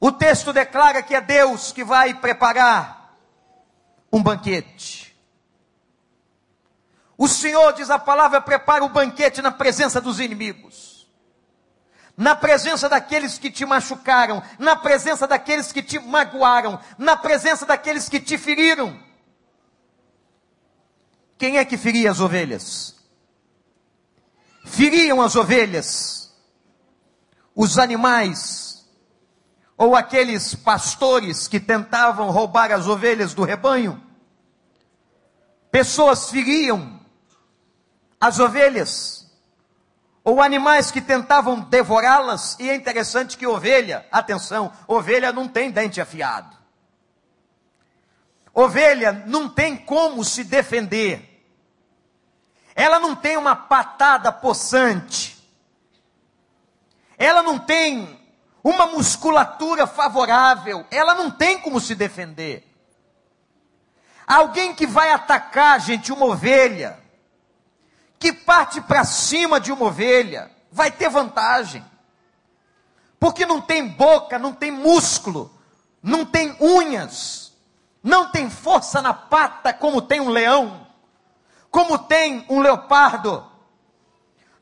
O 0.00 0.12
texto 0.12 0.52
declara 0.52 1.02
que 1.02 1.14
é 1.14 1.20
Deus 1.20 1.72
que 1.72 1.82
vai 1.82 2.12
preparar 2.12 3.16
um 4.12 4.22
banquete. 4.22 5.16
O 7.16 7.28
Senhor, 7.28 7.72
diz 7.72 7.90
a 7.90 7.98
palavra, 7.98 8.40
prepara 8.40 8.84
o 8.84 8.88
banquete 8.88 9.40
na 9.40 9.50
presença 9.50 10.00
dos 10.00 10.20
inimigos, 10.20 11.08
na 12.16 12.34
presença 12.34 12.88
daqueles 12.88 13.38
que 13.38 13.50
te 13.50 13.64
machucaram, 13.64 14.42
na 14.58 14.76
presença 14.76 15.26
daqueles 15.26 15.72
que 15.72 15.82
te 15.82 15.98
magoaram, 15.98 16.78
na 16.98 17.16
presença 17.16 17.64
daqueles 17.64 18.08
que 18.08 18.20
te 18.20 18.36
feriram. 18.36 19.00
Quem 21.38 21.58
é 21.58 21.64
que 21.64 21.76
feria 21.76 22.10
as 22.10 22.20
ovelhas? 22.20 22.94
Feriam 24.64 25.20
as 25.20 25.36
ovelhas, 25.36 26.32
os 27.54 27.78
animais, 27.78 28.86
ou 29.76 29.94
aqueles 29.94 30.54
pastores 30.54 31.46
que 31.46 31.60
tentavam 31.60 32.30
roubar 32.30 32.72
as 32.72 32.86
ovelhas 32.86 33.34
do 33.34 33.42
rebanho. 33.42 34.02
Pessoas 35.70 36.30
feriam 36.30 37.00
as 38.20 38.38
ovelhas, 38.38 39.30
ou 40.22 40.40
animais 40.40 40.90
que 40.90 41.00
tentavam 41.00 41.60
devorá-las, 41.60 42.56
e 42.58 42.70
é 42.70 42.74
interessante 42.74 43.36
que 43.36 43.46
ovelha, 43.46 44.06
atenção, 44.10 44.72
ovelha 44.88 45.32
não 45.32 45.46
tem 45.46 45.70
dente 45.70 46.00
afiado. 46.00 46.63
Ovelha 48.54 49.24
não 49.26 49.48
tem 49.48 49.76
como 49.76 50.24
se 50.24 50.44
defender. 50.44 51.30
ela 52.76 52.98
não 52.98 53.14
tem 53.14 53.36
uma 53.36 53.54
patada 53.54 54.32
possante, 54.32 55.36
ela 57.16 57.42
não 57.42 57.58
tem 57.58 58.20
uma 58.62 58.86
musculatura 58.86 59.86
favorável, 59.86 60.86
ela 60.90 61.14
não 61.14 61.30
tem 61.30 61.60
como 61.60 61.80
se 61.80 61.94
defender. 61.94 62.64
Alguém 64.26 64.74
que 64.74 64.86
vai 64.86 65.10
atacar, 65.10 65.78
gente, 65.80 66.12
uma 66.12 66.26
ovelha, 66.26 66.98
que 68.18 68.32
parte 68.32 68.80
para 68.80 69.04
cima 69.04 69.60
de 69.60 69.70
uma 69.70 69.86
ovelha, 69.86 70.50
vai 70.72 70.90
ter 70.90 71.10
vantagem. 71.10 71.84
Porque 73.20 73.44
não 73.44 73.60
tem 73.60 73.86
boca, 73.86 74.38
não 74.38 74.52
tem 74.52 74.70
músculo, 74.70 75.52
não 76.02 76.24
tem 76.24 76.56
unhas, 76.60 77.43
não 78.04 78.30
tem 78.30 78.48
força 78.48 79.02
na 79.02 79.12
pata 79.12 79.72
como 79.72 80.00
tem 80.00 80.20
um 80.20 80.28
leão, 80.28 80.86
como 81.70 81.98
tem 81.98 82.46
um 82.48 82.60
leopardo. 82.60 83.44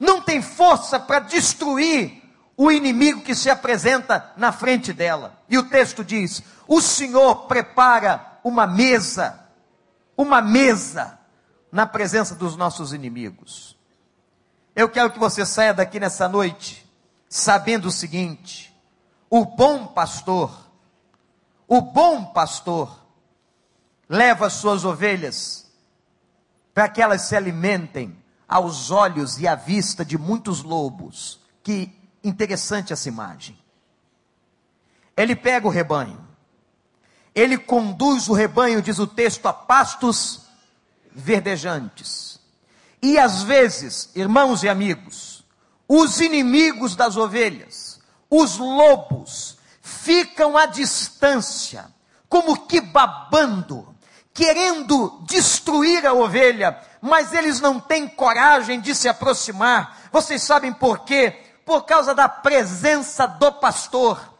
Não 0.00 0.22
tem 0.22 0.40
força 0.40 0.98
para 0.98 1.18
destruir 1.18 2.22
o 2.56 2.72
inimigo 2.72 3.20
que 3.20 3.34
se 3.34 3.50
apresenta 3.50 4.32
na 4.36 4.50
frente 4.50 4.94
dela. 4.94 5.36
E 5.48 5.58
o 5.58 5.68
texto 5.68 6.02
diz: 6.02 6.42
O 6.66 6.80
Senhor 6.80 7.46
prepara 7.46 8.38
uma 8.42 8.66
mesa 8.66 9.42
uma 10.16 10.40
mesa 10.40 11.18
na 11.70 11.86
presença 11.86 12.34
dos 12.34 12.56
nossos 12.56 12.92
inimigos. 12.92 13.76
Eu 14.74 14.88
quero 14.88 15.10
que 15.10 15.18
você 15.18 15.44
saia 15.44 15.74
daqui 15.74 16.00
nessa 16.00 16.28
noite 16.28 16.88
sabendo 17.28 17.88
o 17.88 17.92
seguinte: 17.92 18.74
o 19.28 19.44
bom 19.44 19.86
pastor, 19.86 20.50
o 21.66 21.80
bom 21.80 22.24
pastor, 22.26 23.01
leva 24.12 24.46
as 24.46 24.52
suas 24.52 24.84
ovelhas 24.84 25.72
para 26.74 26.86
que 26.86 27.00
elas 27.00 27.22
se 27.22 27.34
alimentem 27.34 28.14
aos 28.46 28.90
olhos 28.90 29.40
e 29.40 29.48
à 29.48 29.54
vista 29.54 30.04
de 30.04 30.18
muitos 30.18 30.62
lobos. 30.62 31.40
Que 31.62 31.90
interessante 32.22 32.92
essa 32.92 33.08
imagem. 33.08 33.58
Ele 35.16 35.34
pega 35.34 35.66
o 35.66 35.70
rebanho, 35.70 36.22
ele 37.34 37.56
conduz 37.56 38.28
o 38.28 38.34
rebanho, 38.34 38.82
diz 38.82 38.98
o 38.98 39.06
texto, 39.06 39.46
a 39.46 39.52
pastos 39.52 40.42
verdejantes. 41.10 42.38
E 43.00 43.18
às 43.18 43.42
vezes, 43.42 44.10
irmãos 44.14 44.62
e 44.62 44.68
amigos, 44.68 45.42
os 45.88 46.20
inimigos 46.20 46.94
das 46.94 47.16
ovelhas, 47.16 47.98
os 48.28 48.58
lobos, 48.58 49.56
ficam 49.80 50.56
à 50.56 50.66
distância, 50.66 51.90
como 52.28 52.66
que 52.66 52.80
babando, 52.80 53.91
querendo 54.34 55.20
destruir 55.22 56.06
a 56.06 56.12
ovelha, 56.12 56.78
mas 57.00 57.32
eles 57.32 57.60
não 57.60 57.78
têm 57.78 58.08
coragem 58.08 58.80
de 58.80 58.94
se 58.94 59.08
aproximar. 59.08 59.98
Vocês 60.10 60.42
sabem 60.42 60.72
por 60.72 61.00
quê? 61.00 61.36
Por 61.64 61.82
causa 61.82 62.14
da 62.14 62.28
presença 62.28 63.26
do 63.26 63.52
pastor 63.52 64.32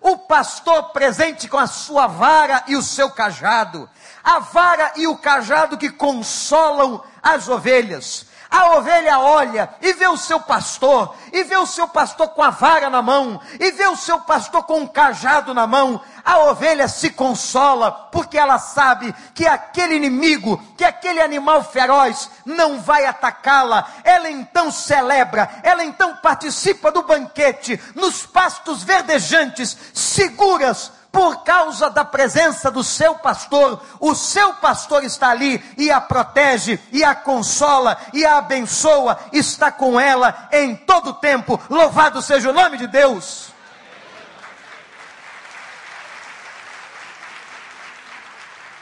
o 0.00 0.16
pastor 0.16 0.84
presente 0.90 1.46
com 1.46 1.58
a 1.58 1.66
sua 1.66 2.06
vara 2.06 2.64
e 2.66 2.74
o 2.74 2.82
seu 2.82 3.10
cajado, 3.10 3.88
a 4.24 4.38
vara 4.38 4.92
e 4.96 5.06
o 5.06 5.16
cajado 5.16 5.76
que 5.76 5.90
consolam 5.90 7.02
as 7.22 7.48
ovelhas. 7.48 8.26
A 8.50 8.76
ovelha 8.76 9.20
olha 9.20 9.72
e 9.80 9.92
vê 9.92 10.08
o 10.08 10.16
seu 10.16 10.40
pastor, 10.40 11.14
e 11.32 11.44
vê 11.44 11.56
o 11.56 11.66
seu 11.66 11.86
pastor 11.86 12.30
com 12.30 12.42
a 12.42 12.50
vara 12.50 12.90
na 12.90 13.00
mão, 13.00 13.40
e 13.60 13.70
vê 13.70 13.86
o 13.86 13.94
seu 13.94 14.18
pastor 14.20 14.64
com 14.64 14.80
um 14.80 14.86
cajado 14.88 15.54
na 15.54 15.68
mão. 15.68 16.00
A 16.24 16.38
ovelha 16.40 16.88
se 16.88 17.10
consola, 17.10 17.92
porque 18.10 18.36
ela 18.36 18.58
sabe 18.58 19.14
que 19.34 19.46
aquele 19.46 19.94
inimigo, 19.94 20.60
que 20.76 20.84
aquele 20.84 21.20
animal 21.20 21.62
feroz 21.62 22.28
não 22.44 22.80
vai 22.80 23.06
atacá-la. 23.06 23.86
Ela 24.02 24.28
então 24.28 24.70
celebra, 24.72 25.48
ela 25.62 25.84
então 25.84 26.16
participa 26.16 26.90
do 26.90 27.04
banquete, 27.04 27.80
nos 27.94 28.26
pastos 28.26 28.82
verdejantes, 28.82 29.76
seguras, 29.94 30.92
por 31.12 31.42
causa 31.42 31.90
da 31.90 32.04
presença 32.04 32.70
do 32.70 32.84
seu 32.84 33.16
pastor, 33.16 33.82
o 33.98 34.14
seu 34.14 34.54
pastor 34.54 35.04
está 35.04 35.30
ali 35.30 35.62
e 35.76 35.90
a 35.90 36.00
protege, 36.00 36.78
e 36.92 37.02
a 37.02 37.14
consola, 37.14 37.98
e 38.12 38.24
a 38.24 38.38
abençoa, 38.38 39.18
está 39.32 39.72
com 39.72 39.98
ela 39.98 40.48
em 40.52 40.76
todo 40.76 41.10
o 41.10 41.14
tempo. 41.14 41.60
Louvado 41.68 42.22
seja 42.22 42.50
o 42.50 42.54
nome 42.54 42.78
de 42.78 42.86
Deus. 42.86 43.50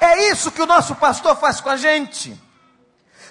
É 0.00 0.30
isso 0.30 0.52
que 0.52 0.62
o 0.62 0.66
nosso 0.66 0.94
pastor 0.94 1.36
faz 1.36 1.60
com 1.60 1.70
a 1.70 1.76
gente. 1.76 2.47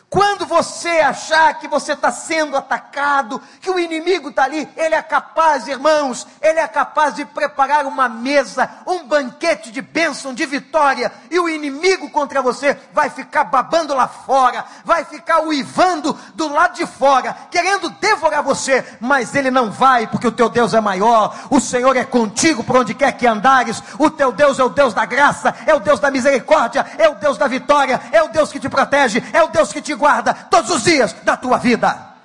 Quando 0.09 0.45
você 0.45 0.87
achar 1.01 1.53
que 1.55 1.67
você 1.67 1.91
está 1.91 2.09
sendo 2.13 2.55
atacado, 2.55 3.41
que 3.59 3.69
o 3.69 3.77
inimigo 3.77 4.29
está 4.29 4.45
ali, 4.45 4.67
ele 4.77 4.95
é 4.95 5.01
capaz, 5.01 5.67
irmãos, 5.67 6.25
ele 6.41 6.59
é 6.59 6.67
capaz 6.67 7.13
de 7.13 7.25
preparar 7.25 7.85
uma 7.85 8.07
mesa, 8.07 8.69
um 8.87 9.05
banquete 9.05 9.69
de 9.69 9.81
bênção, 9.81 10.33
de 10.33 10.45
vitória, 10.45 11.11
e 11.29 11.37
o 11.37 11.49
inimigo 11.49 12.09
contra 12.09 12.41
você 12.41 12.77
vai 12.93 13.09
ficar 13.09 13.43
babando 13.43 13.93
lá 13.93 14.07
fora, 14.07 14.63
vai 14.85 15.03
ficar 15.03 15.41
uivando 15.41 16.17
do 16.35 16.47
lado 16.47 16.75
de 16.75 16.85
fora, 16.85 17.35
querendo 17.51 17.89
devorar 17.89 18.41
você, 18.41 18.85
mas 19.01 19.35
ele 19.35 19.51
não 19.51 19.69
vai, 19.69 20.07
porque 20.07 20.27
o 20.27 20.31
teu 20.31 20.47
Deus 20.47 20.73
é 20.73 20.79
maior, 20.79 21.35
o 21.49 21.59
Senhor 21.59 21.97
é 21.97 22.05
contigo 22.05 22.63
por 22.63 22.77
onde 22.77 22.93
quer 22.93 23.11
que 23.11 23.27
andares, 23.27 23.83
o 23.99 24.09
teu 24.09 24.31
Deus 24.31 24.57
é 24.57 24.63
o 24.63 24.69
Deus 24.69 24.93
da 24.93 25.03
graça, 25.03 25.53
é 25.65 25.75
o 25.75 25.81
Deus 25.81 25.99
da 25.99 26.09
misericórdia, 26.09 26.85
é 26.97 27.09
o 27.09 27.15
Deus 27.15 27.37
da 27.37 27.47
vitória, 27.47 27.99
é 28.13 28.23
o 28.23 28.29
Deus 28.29 28.53
que 28.53 28.59
te 28.59 28.69
protege, 28.69 29.21
é 29.33 29.43
o 29.43 29.49
Deus 29.49 29.73
que 29.73 29.81
te 29.81 29.96
guarda 29.97 30.33
todos 30.33 30.71
os 30.71 30.83
dias 30.83 31.11
da 31.23 31.35
tua 31.35 31.57
vida. 31.57 32.15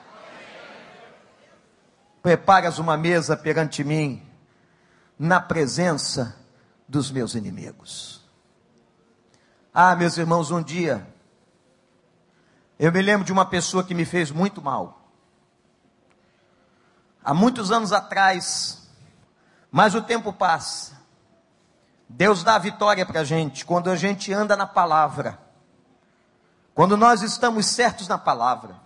Preparas 2.22 2.78
uma 2.78 2.96
mesa 2.96 3.36
perante 3.36 3.82
mim, 3.82 4.22
na 5.18 5.40
presença 5.40 6.36
dos 6.86 7.10
meus 7.10 7.34
inimigos. 7.34 8.22
Ah, 9.74 9.96
meus 9.96 10.16
irmãos, 10.18 10.50
um 10.50 10.62
dia, 10.62 11.06
eu 12.78 12.92
me 12.92 13.00
lembro 13.00 13.24
de 13.24 13.32
uma 13.32 13.46
pessoa 13.46 13.82
que 13.82 13.94
me 13.94 14.04
fez 14.04 14.30
muito 14.30 14.60
mal. 14.60 15.08
Há 17.24 17.32
muitos 17.32 17.70
anos 17.70 17.92
atrás, 17.92 18.88
mas 19.70 19.94
o 19.94 20.02
tempo 20.02 20.32
passa. 20.32 21.00
Deus 22.08 22.44
dá 22.44 22.56
a 22.56 22.58
vitória 22.58 23.06
para 23.06 23.20
a 23.20 23.24
gente 23.24 23.64
quando 23.64 23.88
a 23.88 23.96
gente 23.96 24.32
anda 24.32 24.56
na 24.56 24.66
palavra. 24.66 25.38
Quando 26.74 26.96
nós 26.96 27.22
estamos 27.22 27.66
certos 27.66 28.08
na 28.08 28.16
palavra. 28.16 28.80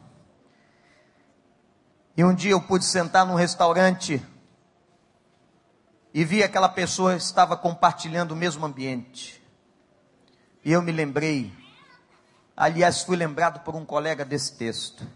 E 2.16 2.24
um 2.24 2.34
dia 2.34 2.52
eu 2.52 2.60
pude 2.60 2.84
sentar 2.84 3.24
num 3.26 3.34
restaurante 3.34 4.24
e 6.12 6.24
vi 6.24 6.42
aquela 6.42 6.68
pessoa 6.68 7.14
estava 7.14 7.56
compartilhando 7.56 8.32
o 8.32 8.36
mesmo 8.36 8.64
ambiente. 8.64 9.40
E 10.64 10.72
eu 10.72 10.82
me 10.82 10.90
lembrei, 10.90 11.52
aliás, 12.56 13.02
fui 13.02 13.16
lembrado 13.16 13.62
por 13.62 13.76
um 13.76 13.84
colega 13.84 14.24
desse 14.24 14.56
texto. 14.56 15.06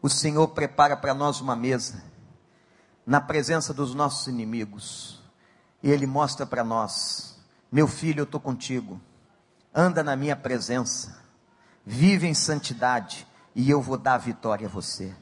O 0.00 0.08
Senhor 0.08 0.46
prepara 0.48 0.96
para 0.96 1.14
nós 1.14 1.40
uma 1.40 1.56
mesa 1.56 2.04
na 3.04 3.20
presença 3.20 3.72
dos 3.72 3.94
nossos 3.94 4.26
inimigos. 4.28 5.20
E 5.82 5.90
Ele 5.90 6.06
mostra 6.06 6.46
para 6.46 6.62
nós: 6.62 7.42
meu 7.72 7.88
filho, 7.88 8.20
eu 8.20 8.24
estou 8.24 8.38
contigo, 8.38 9.00
anda 9.74 10.04
na 10.04 10.14
minha 10.14 10.36
presença 10.36 11.25
vive 11.86 12.26
em 12.26 12.34
santidade 12.34 13.26
e 13.54 13.70
eu 13.70 13.80
vou 13.80 13.96
dar 13.96 14.14
a 14.14 14.18
vitória 14.18 14.66
a 14.66 14.70
você. 14.70 15.14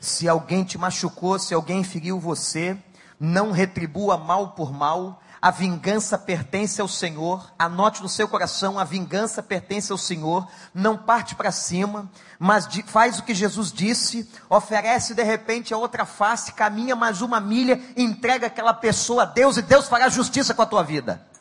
Se 0.00 0.28
alguém 0.28 0.64
te 0.64 0.76
machucou, 0.76 1.38
se 1.38 1.54
alguém 1.54 1.84
feriu 1.84 2.18
você, 2.18 2.76
não 3.20 3.52
retribua 3.52 4.18
mal 4.18 4.50
por 4.50 4.72
mal, 4.72 5.22
a 5.40 5.50
vingança 5.50 6.18
pertence 6.18 6.80
ao 6.80 6.86
Senhor. 6.86 7.52
Anote 7.58 8.02
no 8.02 8.08
seu 8.08 8.28
coração: 8.28 8.78
a 8.78 8.84
vingança 8.84 9.42
pertence 9.42 9.90
ao 9.90 9.98
Senhor. 9.98 10.46
Não 10.74 10.96
parte 10.96 11.34
para 11.34 11.50
cima, 11.50 12.10
mas 12.38 12.68
faz 12.86 13.18
o 13.18 13.22
que 13.22 13.34
Jesus 13.34 13.72
disse. 13.72 14.28
Oferece 14.48 15.14
de 15.14 15.22
repente 15.22 15.72
a 15.72 15.76
outra 15.76 16.04
face, 16.04 16.52
caminha 16.52 16.94
mais 16.94 17.22
uma 17.22 17.40
milha, 17.40 17.80
entrega 17.96 18.48
aquela 18.48 18.74
pessoa 18.74 19.22
a 19.22 19.26
Deus 19.26 19.56
e 19.56 19.62
Deus 19.62 19.88
fará 19.88 20.08
justiça 20.08 20.54
com 20.54 20.62
a 20.62 20.66
tua 20.66 20.82
vida. 20.82 21.31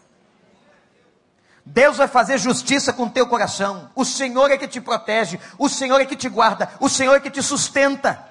Deus 1.73 1.97
vai 1.97 2.07
fazer 2.07 2.37
justiça 2.37 2.91
com 2.91 3.03
o 3.03 3.09
teu 3.09 3.25
coração. 3.25 3.89
O 3.95 4.03
Senhor 4.03 4.51
é 4.51 4.57
que 4.57 4.67
te 4.67 4.81
protege, 4.81 5.39
o 5.57 5.69
Senhor 5.69 6.01
é 6.01 6.05
que 6.05 6.17
te 6.17 6.27
guarda, 6.27 6.69
o 6.81 6.89
Senhor 6.89 7.15
é 7.15 7.19
que 7.19 7.31
te 7.31 7.41
sustenta. 7.41 8.27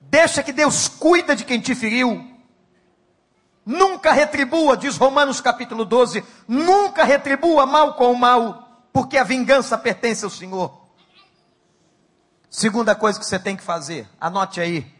Deixa 0.00 0.42
que 0.42 0.52
Deus 0.52 0.88
cuida 0.88 1.36
de 1.36 1.44
quem 1.44 1.60
te 1.60 1.74
feriu. 1.74 2.26
Nunca 3.66 4.12
retribua, 4.12 4.78
diz 4.78 4.96
Romanos 4.96 5.42
capítulo 5.42 5.84
12, 5.84 6.24
nunca 6.48 7.04
retribua 7.04 7.66
mal 7.66 7.94
com 7.94 8.10
o 8.10 8.18
mal, 8.18 8.86
porque 8.90 9.18
a 9.18 9.24
vingança 9.24 9.76
pertence 9.76 10.24
ao 10.24 10.30
Senhor. 10.30 10.80
Segunda 12.48 12.94
coisa 12.94 13.20
que 13.20 13.26
você 13.26 13.38
tem 13.38 13.56
que 13.56 13.62
fazer, 13.62 14.08
anote 14.18 14.58
aí, 14.58 14.90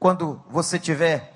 quando 0.00 0.42
você 0.50 0.80
tiver 0.80 1.32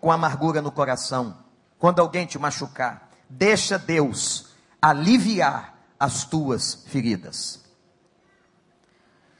com 0.00 0.12
amargura 0.12 0.62
no 0.62 0.70
coração, 0.70 1.36
quando 1.80 1.98
alguém 1.98 2.26
te 2.26 2.38
machucar, 2.38 3.03
deixa 3.28 3.78
Deus 3.78 4.46
aliviar 4.80 5.74
as 5.98 6.24
tuas 6.24 6.84
feridas. 6.86 7.64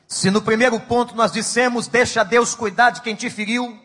Se 0.06 0.30
no 0.30 0.42
primeiro 0.42 0.78
ponto 0.80 1.14
nós 1.14 1.32
dissemos, 1.32 1.86
deixa 1.88 2.24
Deus 2.24 2.54
cuidar 2.54 2.90
de 2.90 3.02
quem 3.02 3.14
te 3.14 3.28
feriu, 3.28 3.80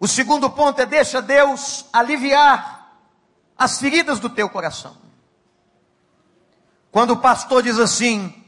o 0.00 0.08
segundo 0.08 0.50
ponto 0.50 0.80
é 0.80 0.86
deixa 0.86 1.22
Deus 1.22 1.86
aliviar 1.92 2.98
as 3.56 3.78
feridas 3.78 4.18
do 4.20 4.28
teu 4.28 4.48
coração. 4.48 4.96
Quando 6.90 7.12
o 7.12 7.16
pastor 7.16 7.62
diz 7.62 7.78
assim, 7.78 8.44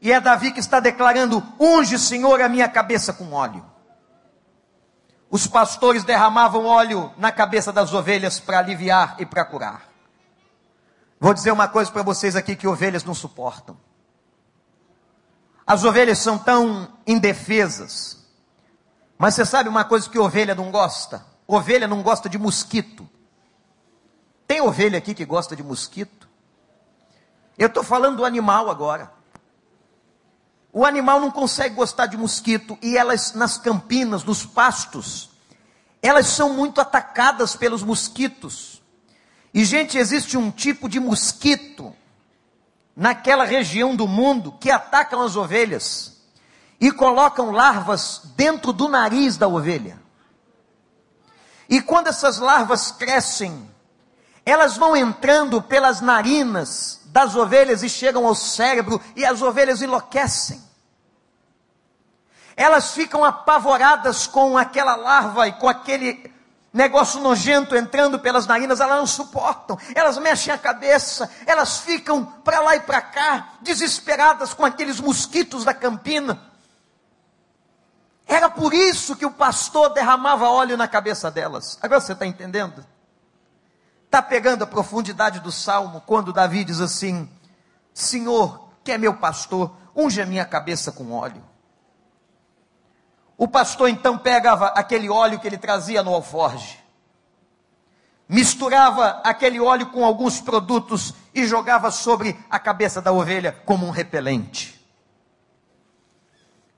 e 0.00 0.12
é 0.12 0.20
Davi 0.20 0.52
que 0.52 0.60
está 0.60 0.78
declarando: 0.78 1.42
unge, 1.58 1.98
Senhor, 1.98 2.40
a 2.40 2.48
minha 2.48 2.68
cabeça 2.68 3.12
com 3.12 3.32
óleo. 3.32 3.64
Os 5.30 5.46
pastores 5.46 6.04
derramavam 6.04 6.66
óleo 6.66 7.12
na 7.16 7.32
cabeça 7.32 7.72
das 7.72 7.92
ovelhas 7.92 8.38
para 8.38 8.58
aliviar 8.58 9.16
e 9.18 9.26
para 9.26 9.44
curar. 9.44 9.88
Vou 11.18 11.34
dizer 11.34 11.50
uma 11.50 11.66
coisa 11.66 11.90
para 11.90 12.02
vocês 12.02 12.36
aqui 12.36 12.54
que 12.54 12.68
ovelhas 12.68 13.04
não 13.04 13.14
suportam. 13.14 13.76
As 15.66 15.84
ovelhas 15.84 16.18
são 16.18 16.38
tão 16.38 16.88
indefesas. 17.06 18.24
Mas 19.18 19.34
você 19.34 19.44
sabe 19.44 19.68
uma 19.68 19.84
coisa 19.84 20.08
que 20.08 20.18
ovelha 20.18 20.54
não 20.54 20.70
gosta? 20.70 21.24
Ovelha 21.46 21.88
não 21.88 22.02
gosta 22.02 22.28
de 22.28 22.38
mosquito. 22.38 23.08
Tem 24.46 24.60
ovelha 24.60 24.98
aqui 24.98 25.14
que 25.14 25.24
gosta 25.24 25.56
de 25.56 25.62
mosquito? 25.62 26.28
Eu 27.58 27.66
estou 27.66 27.82
falando 27.82 28.18
do 28.18 28.24
animal 28.24 28.70
agora. 28.70 29.10
O 30.78 30.84
animal 30.84 31.18
não 31.18 31.30
consegue 31.30 31.74
gostar 31.74 32.04
de 32.04 32.18
mosquito 32.18 32.76
e 32.82 32.98
elas 32.98 33.32
nas 33.32 33.56
campinas, 33.56 34.24
nos 34.24 34.44
pastos, 34.44 35.30
elas 36.02 36.26
são 36.26 36.52
muito 36.52 36.82
atacadas 36.82 37.56
pelos 37.56 37.82
mosquitos. 37.82 38.82
E 39.54 39.64
gente, 39.64 39.96
existe 39.96 40.36
um 40.36 40.50
tipo 40.50 40.86
de 40.86 41.00
mosquito 41.00 41.96
naquela 42.94 43.46
região 43.46 43.96
do 43.96 44.06
mundo 44.06 44.52
que 44.60 44.70
atacam 44.70 45.22
as 45.22 45.34
ovelhas 45.34 46.20
e 46.78 46.92
colocam 46.92 47.52
larvas 47.52 48.20
dentro 48.36 48.70
do 48.70 48.86
nariz 48.86 49.38
da 49.38 49.48
ovelha. 49.48 49.98
E 51.70 51.80
quando 51.80 52.08
essas 52.08 52.38
larvas 52.38 52.90
crescem, 52.90 53.66
elas 54.44 54.76
vão 54.76 54.94
entrando 54.94 55.62
pelas 55.62 56.02
narinas 56.02 57.00
das 57.06 57.34
ovelhas 57.34 57.82
e 57.82 57.88
chegam 57.88 58.26
ao 58.26 58.34
cérebro 58.34 59.00
e 59.16 59.24
as 59.24 59.40
ovelhas 59.40 59.80
enlouquecem 59.80 60.65
elas 62.56 62.92
ficam 62.92 63.22
apavoradas 63.22 64.26
com 64.26 64.56
aquela 64.56 64.96
larva 64.96 65.46
e 65.46 65.52
com 65.52 65.68
aquele 65.68 66.34
negócio 66.72 67.20
nojento 67.20 67.76
entrando 67.76 68.18
pelas 68.18 68.46
narinas, 68.46 68.80
elas 68.80 68.96
não 68.96 69.06
suportam, 69.06 69.78
elas 69.94 70.18
mexem 70.18 70.52
a 70.52 70.58
cabeça, 70.58 71.30
elas 71.46 71.78
ficam 71.78 72.24
para 72.24 72.60
lá 72.60 72.76
e 72.76 72.80
para 72.80 73.00
cá, 73.00 73.54
desesperadas 73.60 74.52
com 74.52 74.64
aqueles 74.64 75.00
mosquitos 75.00 75.64
da 75.64 75.72
campina. 75.72 76.40
Era 78.26 78.50
por 78.50 78.74
isso 78.74 79.16
que 79.16 79.24
o 79.24 79.30
pastor 79.30 79.90
derramava 79.90 80.48
óleo 80.48 80.76
na 80.76 80.88
cabeça 80.88 81.30
delas. 81.30 81.78
Agora 81.80 82.00
você 82.00 82.12
está 82.12 82.26
entendendo? 82.26 82.84
Está 84.04 84.20
pegando 84.20 84.64
a 84.64 84.66
profundidade 84.66 85.40
do 85.40 85.52
salmo 85.52 86.02
quando 86.06 86.32
Davi 86.32 86.64
diz 86.64 86.80
assim: 86.80 87.30
Senhor, 87.94 88.68
que 88.82 88.92
é 88.92 88.98
meu 88.98 89.14
pastor, 89.14 89.74
unge 89.94 90.20
a 90.20 90.26
minha 90.26 90.44
cabeça 90.44 90.90
com 90.90 91.12
óleo. 91.12 91.42
O 93.38 93.46
pastor 93.46 93.88
então 93.88 94.16
pegava 94.16 94.68
aquele 94.68 95.10
óleo 95.10 95.38
que 95.38 95.46
ele 95.46 95.58
trazia 95.58 96.02
no 96.02 96.14
alforge, 96.14 96.78
misturava 98.28 99.20
aquele 99.22 99.60
óleo 99.60 99.86
com 99.86 100.04
alguns 100.04 100.40
produtos 100.40 101.12
e 101.34 101.46
jogava 101.46 101.90
sobre 101.90 102.38
a 102.50 102.58
cabeça 102.58 103.02
da 103.02 103.12
ovelha 103.12 103.52
como 103.64 103.86
um 103.86 103.90
repelente. 103.90 104.74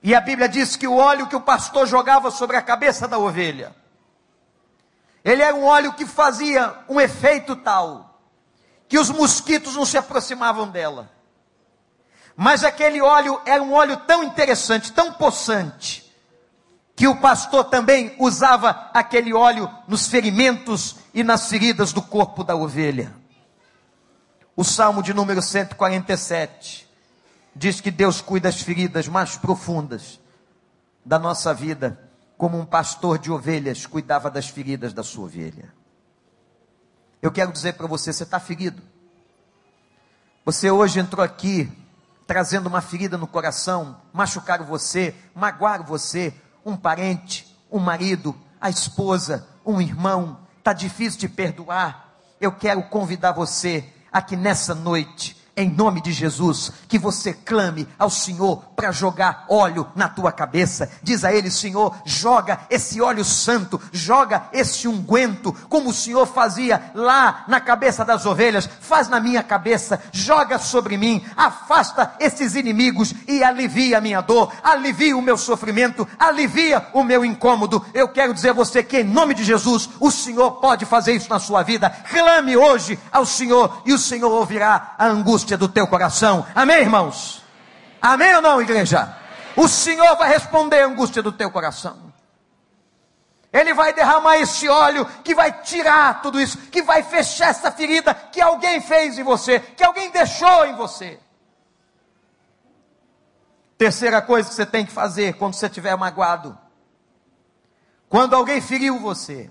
E 0.03 0.13
a 0.13 0.21
Bíblia 0.21 0.47
diz 0.47 0.75
que 0.75 0.87
o 0.87 0.95
óleo 0.95 1.27
que 1.27 1.35
o 1.35 1.41
pastor 1.41 1.87
jogava 1.87 2.31
sobre 2.31 2.57
a 2.57 2.61
cabeça 2.61 3.07
da 3.07 3.17
ovelha, 3.17 3.75
ele 5.23 5.41
era 5.41 5.55
um 5.55 5.65
óleo 5.65 5.93
que 5.93 6.05
fazia 6.05 6.73
um 6.87 6.99
efeito 6.99 7.55
tal 7.55 8.09
que 8.87 8.97
os 8.97 9.09
mosquitos 9.11 9.75
não 9.75 9.85
se 9.85 9.97
aproximavam 9.97 10.67
dela. 10.67 11.11
Mas 12.35 12.63
aquele 12.63 13.01
óleo 13.01 13.39
era 13.45 13.61
um 13.61 13.73
óleo 13.73 13.97
tão 13.97 14.23
interessante, 14.23 14.91
tão 14.91 15.13
possante, 15.13 16.08
que 16.99 17.07
o 17.07 17.15
pastor 17.15 17.63
também 17.63 18.13
usava 18.19 18.89
aquele 18.93 19.33
óleo 19.33 19.73
nos 19.87 20.07
ferimentos 20.07 20.97
e 21.13 21.23
nas 21.23 21.47
feridas 21.47 21.93
do 21.93 22.01
corpo 22.01 22.43
da 22.43 22.57
ovelha. 22.57 23.15
O 24.53 24.65
Salmo 24.65 25.01
de 25.01 25.13
número 25.13 25.41
147 25.41 26.85
diz 27.55 27.79
que 27.79 27.89
Deus 27.89 28.19
cuida 28.19 28.49
das 28.49 28.61
feridas 28.61 29.07
mais 29.07 29.37
profundas 29.37 30.19
da 31.05 31.17
nossa 31.17 31.53
vida, 31.53 31.97
como 32.37 32.59
um 32.59 32.65
pastor 32.65 33.17
de 33.17 33.31
ovelhas 33.31 33.85
cuidava 33.85 34.29
das 34.29 34.49
feridas 34.49 34.91
da 34.91 35.01
sua 35.01 35.23
ovelha. 35.23 35.73
Eu 37.21 37.31
quero 37.31 37.53
dizer 37.53 37.75
para 37.75 37.87
você, 37.87 38.11
você 38.11 38.23
está 38.23 38.41
ferido. 38.41 38.81
Você 40.43 40.69
hoje 40.69 40.99
entrou 40.99 41.23
aqui 41.23 41.71
trazendo 42.27 42.67
uma 42.67 42.81
ferida 42.81 43.17
no 43.17 43.25
coração, 43.25 44.01
machucaram 44.11 44.65
você, 44.65 45.15
magoaram 45.33 45.85
você, 45.85 46.33
um 46.65 46.75
parente, 46.75 47.47
um 47.71 47.79
marido, 47.79 48.35
a 48.59 48.69
esposa, 48.69 49.47
um 49.65 49.79
irmão, 49.79 50.39
está 50.57 50.73
difícil 50.73 51.19
de 51.19 51.29
perdoar. 51.29 52.17
Eu 52.39 52.51
quero 52.51 52.83
convidar 52.83 53.31
você 53.31 53.87
a 54.11 54.21
que 54.21 54.35
nessa 54.35 54.73
noite 54.73 55.38
em 55.59 55.69
nome 55.69 56.01
de 56.01 56.13
Jesus, 56.13 56.71
que 56.87 56.97
você 56.97 57.33
clame 57.33 57.85
ao 57.99 58.09
Senhor 58.09 58.63
para 58.77 58.93
jogar 58.93 59.45
óleo 59.49 59.85
na 59.93 60.07
tua 60.07 60.31
cabeça. 60.31 60.89
Diz 61.03 61.25
a 61.25 61.33
Ele, 61.33 61.51
Senhor, 61.51 61.93
joga 62.05 62.61
esse 62.69 63.01
óleo 63.01 63.25
santo, 63.25 63.79
joga 63.91 64.47
esse 64.53 64.87
unguento, 64.87 65.51
como 65.67 65.89
o 65.89 65.93
Senhor 65.93 66.25
fazia 66.25 66.91
lá 66.95 67.43
na 67.45 67.59
cabeça 67.59 68.05
das 68.05 68.25
ovelhas, 68.25 68.69
faz 68.79 69.09
na 69.09 69.19
minha 69.19 69.43
cabeça, 69.43 70.01
joga 70.13 70.57
sobre 70.57 70.95
mim, 70.95 71.25
afasta 71.35 72.13
esses 72.21 72.55
inimigos 72.55 73.13
e 73.27 73.43
alivia 73.43 73.97
a 73.97 74.01
minha 74.01 74.21
dor, 74.21 74.53
alivia 74.63 75.17
o 75.17 75.21
meu 75.21 75.37
sofrimento, 75.37 76.07
alivia 76.17 76.87
o 76.93 77.03
meu 77.03 77.25
incômodo. 77.25 77.85
Eu 77.93 78.07
quero 78.07 78.33
dizer 78.33 78.51
a 78.51 78.53
você 78.53 78.81
que 78.81 79.01
em 79.01 79.03
nome 79.03 79.33
de 79.33 79.43
Jesus, 79.43 79.89
o 79.99 80.09
Senhor 80.09 80.51
pode 80.61 80.85
fazer 80.85 81.11
isso 81.11 81.29
na 81.29 81.37
sua 81.37 81.63
vida. 81.63 81.89
Clame 82.09 82.55
hoje 82.55 82.97
ao 83.11 83.25
Senhor 83.25 83.81
e 83.85 83.91
o 83.91 83.99
Senhor 83.99 84.31
ouvirá 84.31 84.95
a 84.97 85.05
angústia 85.05 85.48
angústia 85.49 85.57
do 85.57 85.67
teu 85.67 85.87
coração. 85.87 86.45
Amém, 86.53 86.79
irmãos? 86.79 87.43
Amém 88.01 88.35
ou 88.35 88.41
não, 88.41 88.61
igreja? 88.61 89.15
O 89.55 89.67
Senhor 89.67 90.15
vai 90.15 90.29
responder 90.29 90.81
a 90.81 90.85
angústia 90.85 91.23
do 91.23 91.31
teu 91.31 91.49
coração. 91.49 92.09
Ele 93.51 93.73
vai 93.73 93.93
derramar 93.93 94.37
esse 94.37 94.69
óleo 94.69 95.05
que 95.23 95.33
vai 95.33 95.51
tirar 95.63 96.21
tudo 96.21 96.39
isso, 96.39 96.57
que 96.69 96.83
vai 96.83 97.01
fechar 97.01 97.49
essa 97.49 97.71
ferida 97.71 98.13
que 98.13 98.39
alguém 98.39 98.79
fez 98.79 99.17
em 99.17 99.23
você, 99.23 99.59
que 99.59 99.83
alguém 99.83 100.11
deixou 100.11 100.65
em 100.67 100.75
você. 100.75 101.19
Terceira 103.75 104.21
coisa 104.21 104.49
que 104.49 104.55
você 104.55 104.65
tem 104.65 104.85
que 104.85 104.91
fazer 104.91 105.33
quando 105.33 105.55
você 105.55 105.65
estiver 105.65 105.95
magoado. 105.97 106.55
Quando 108.07 108.35
alguém 108.35 108.61
feriu 108.61 108.99
você. 108.99 109.49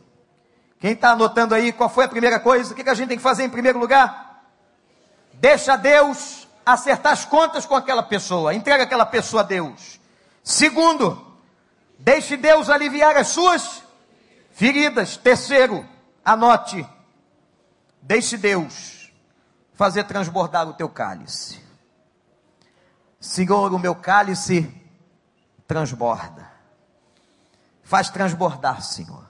Quem 0.78 0.92
está 0.92 1.10
anotando 1.10 1.54
aí 1.54 1.72
qual 1.72 1.88
foi 1.88 2.04
a 2.04 2.08
primeira 2.08 2.38
coisa? 2.38 2.72
O 2.72 2.76
que, 2.76 2.84
que 2.84 2.90
a 2.90 2.94
gente 2.94 3.08
tem 3.08 3.16
que 3.16 3.22
fazer 3.22 3.42
em 3.42 3.50
primeiro 3.50 3.80
lugar? 3.80 4.27
Deixa 5.40 5.76
Deus 5.76 6.48
acertar 6.66 7.12
as 7.12 7.24
contas 7.24 7.64
com 7.64 7.76
aquela 7.76 8.02
pessoa, 8.02 8.54
entrega 8.54 8.82
aquela 8.82 9.06
pessoa 9.06 9.42
a 9.42 9.46
Deus. 9.46 10.00
Segundo, 10.42 11.24
deixe 11.96 12.36
Deus 12.36 12.68
aliviar 12.68 13.16
as 13.16 13.28
suas 13.28 13.82
feridas. 14.50 15.16
Terceiro, 15.16 15.88
anote, 16.24 16.86
deixe 18.02 18.36
Deus 18.36 19.12
fazer 19.74 20.04
transbordar 20.04 20.68
o 20.68 20.74
teu 20.74 20.88
cálice. 20.88 21.62
Senhor, 23.20 23.72
o 23.72 23.78
meu 23.78 23.94
cálice 23.94 24.74
transborda. 25.68 26.50
Faz 27.84 28.10
transbordar, 28.10 28.82
Senhor. 28.82 29.24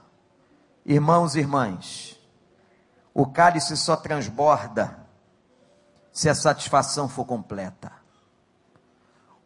Irmãos 0.86 1.36
e 1.36 1.40
irmãs, 1.40 2.18
o 3.12 3.26
cálice 3.26 3.76
só 3.76 3.94
transborda 3.94 5.07
se 6.18 6.28
a 6.28 6.34
satisfação 6.34 7.08
for 7.08 7.24
completa. 7.24 7.92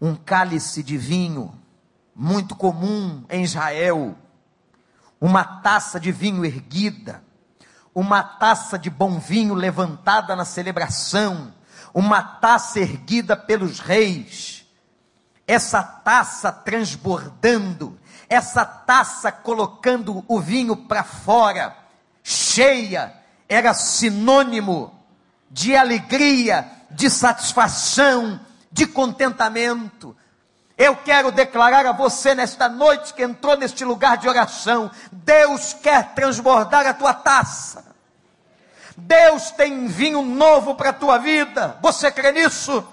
Um 0.01 0.15
cálice 0.15 0.83
de 0.83 0.97
vinho, 0.97 1.55
muito 2.17 2.57
comum 2.57 3.27
em 3.29 3.43
Israel, 3.45 4.17
uma 5.21 5.45
taça 5.45 6.01
de 6.01 6.11
vinho 6.11 6.47
erguida, 6.47 7.23
uma 7.95 8.23
taça 8.23 8.79
de 8.79 8.89
bom 8.89 9.19
vinho 9.19 9.53
levantada 9.53 10.35
na 10.35 10.47
celebração, 10.47 11.53
uma 11.93 12.23
taça 12.23 12.81
erguida 12.81 13.37
pelos 13.37 13.79
reis, 13.79 14.67
essa 15.47 15.83
taça 15.83 16.51
transbordando, 16.51 18.01
essa 18.31 18.65
taça 18.65 19.31
colocando 19.31 20.25
o 20.27 20.41
vinho 20.41 20.75
para 20.75 21.05
fora, 21.05 21.77
cheia, 22.23 23.15
era 23.47 23.75
sinônimo 23.75 25.02
de 25.53 25.77
alegria, 25.77 26.67
de 26.91 27.11
satisfação, 27.11 28.41
de 28.73 28.87
contentamento. 28.87 30.17
Eu 30.79 30.97
quero 30.97 31.31
declarar 31.31 31.85
a 31.85 31.93
você 31.93 32.35
nesta 32.35 32.69
noite 32.69 33.13
que 33.13 33.23
entrou 33.23 33.57
neste 33.57 33.85
lugar 33.85 34.17
de 34.17 34.29
oração: 34.29 34.91
Deus 35.13 35.75
quer 35.75 36.15
transbordar 36.15 36.87
a 36.87 36.95
tua 36.95 37.13
taça. 37.13 37.85
Deus 38.97 39.51
tem 39.51 39.87
vinho 39.87 40.23
novo 40.23 40.75
para 40.75 40.91
a 40.91 40.95
tua 40.95 41.19
vida. 41.19 41.79
Você 41.83 42.11
crê 42.11 42.33
nisso? 42.33 42.87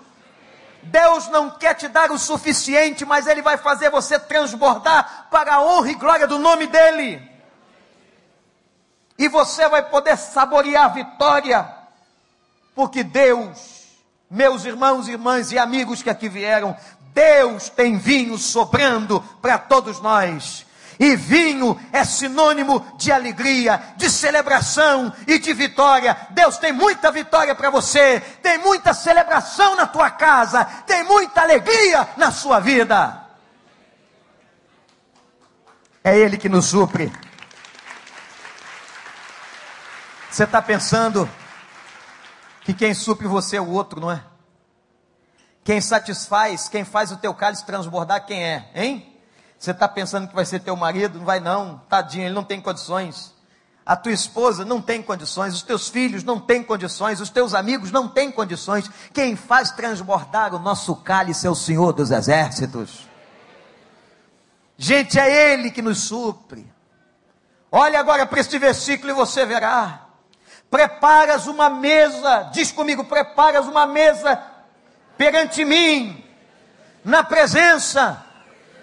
Deus 0.84 1.28
não 1.30 1.50
quer 1.50 1.74
te 1.76 1.88
dar 1.88 2.12
o 2.12 2.20
suficiente, 2.20 3.06
mas 3.06 3.26
Ele 3.26 3.42
vai 3.42 3.58
fazer 3.58 3.90
você 3.90 4.20
transbordar 4.20 5.28
para 5.32 5.56
a 5.56 5.62
honra 5.62 5.92
e 5.92 5.96
glória 5.96 6.28
do 6.28 6.38
nome 6.40 6.68
dEle. 6.68 7.30
E 9.18 9.28
você 9.28 9.68
vai 9.68 9.84
poder 9.90 10.18
saborear 10.18 10.86
a 10.86 10.90
vitória, 10.90 11.79
porque 12.80 13.04
Deus, 13.04 13.90
meus 14.32 14.64
irmãos, 14.64 15.10
irmãs 15.10 15.52
e 15.52 15.60
amigos 15.60 16.02
que 16.02 16.10
aqui 16.10 16.30
vieram, 16.30 16.78
Deus 17.14 17.68
tem 17.68 17.98
vinho 17.98 18.38
sobrando 18.38 19.20
para 19.42 19.58
todos 19.58 20.00
nós. 20.00 20.66
E 20.98 21.14
vinho 21.14 21.78
é 21.92 22.06
sinônimo 22.06 22.86
de 22.96 23.12
alegria, 23.12 23.84
de 23.98 24.10
celebração 24.10 25.12
e 25.28 25.38
de 25.38 25.52
vitória. 25.52 26.16
Deus 26.30 26.58
tem 26.58 26.72
muita 26.72 27.12
vitória 27.12 27.54
para 27.54 27.70
você, 27.70 28.22
tem 28.42 28.58
muita 28.60 28.94
celebração 28.94 29.76
na 29.76 29.86
tua 29.86 30.10
casa, 30.10 30.64
tem 30.88 31.04
muita 31.04 31.42
alegria 31.42 32.08
na 32.16 32.32
sua 32.32 32.62
vida. 32.62 33.28
É 36.02 36.18
Ele 36.18 36.38
que 36.38 36.48
nos 36.48 36.68
supre. 36.68 37.12
Você 40.32 40.46
está 40.46 40.62
pensando 40.62 41.30
que 42.62 42.74
quem 42.74 42.94
supre 42.94 43.28
você 43.28 43.58
é 43.58 43.62
o 43.62 43.70
outro, 43.70 44.00
não 44.00 44.12
é? 44.12 44.24
Quem 45.64 45.80
satisfaz, 45.82 46.68
quem 46.68 46.84
faz 46.84 47.12
o 47.12 47.18
teu 47.18 47.34
cálice 47.34 47.66
transbordar, 47.66 48.26
quem 48.26 48.44
é, 48.44 48.70
hein? 48.74 49.06
Você 49.58 49.72
está 49.72 49.88
pensando 49.88 50.28
que 50.28 50.34
vai 50.34 50.46
ser 50.46 50.62
teu 50.62 50.76
marido? 50.76 51.20
Não 51.20 51.26
vai 51.26 51.40
não, 51.40 51.82
tadinho, 51.90 52.26
ele 52.26 52.34
não 52.34 52.44
tem 52.44 52.62
condições. 52.62 53.34
A 53.86 53.96
tua 53.96 54.12
esposa 54.12 54.64
não 54.64 54.82
tem 54.82 55.02
condições, 55.02 55.54
os 55.54 55.64
teus 55.64 55.90
filhos 55.90 56.24
não 56.24 56.40
têm 56.40 56.64
condições, 56.64 57.20
os 57.20 57.30
teus 57.30 57.54
amigos 57.54 57.92
não 57.92 58.08
têm 58.08 58.32
condições. 58.32 58.90
Quem 59.14 59.36
faz 59.36 59.72
transbordar 59.72 60.54
o 60.54 60.60
nosso 60.60 60.96
cálice 60.96 61.48
é 61.48 61.50
o 61.50 61.56
Senhor 61.56 61.92
dos 61.92 62.12
Exércitos. 62.12 63.08
Gente, 64.78 65.20
é 65.20 65.54
Ele 65.54 65.72
que 65.72 65.82
nos 65.82 66.04
supre. 66.04 66.72
Olhe 67.72 67.96
agora 67.96 68.26
para 68.26 68.40
este 68.40 68.58
versículo 68.58 69.12
e 69.12 69.16
você 69.16 69.46
verá. 69.46 70.09
Preparas 70.70 71.48
uma 71.48 71.70
mesa, 71.70 72.50
diz 72.52 72.72
comigo, 72.72 73.04
preparas 73.04 73.66
uma 73.66 73.88
mesa 73.88 74.42
perante 75.18 75.66
mim, 75.66 76.24
na 77.04 77.24
presença 77.24 78.24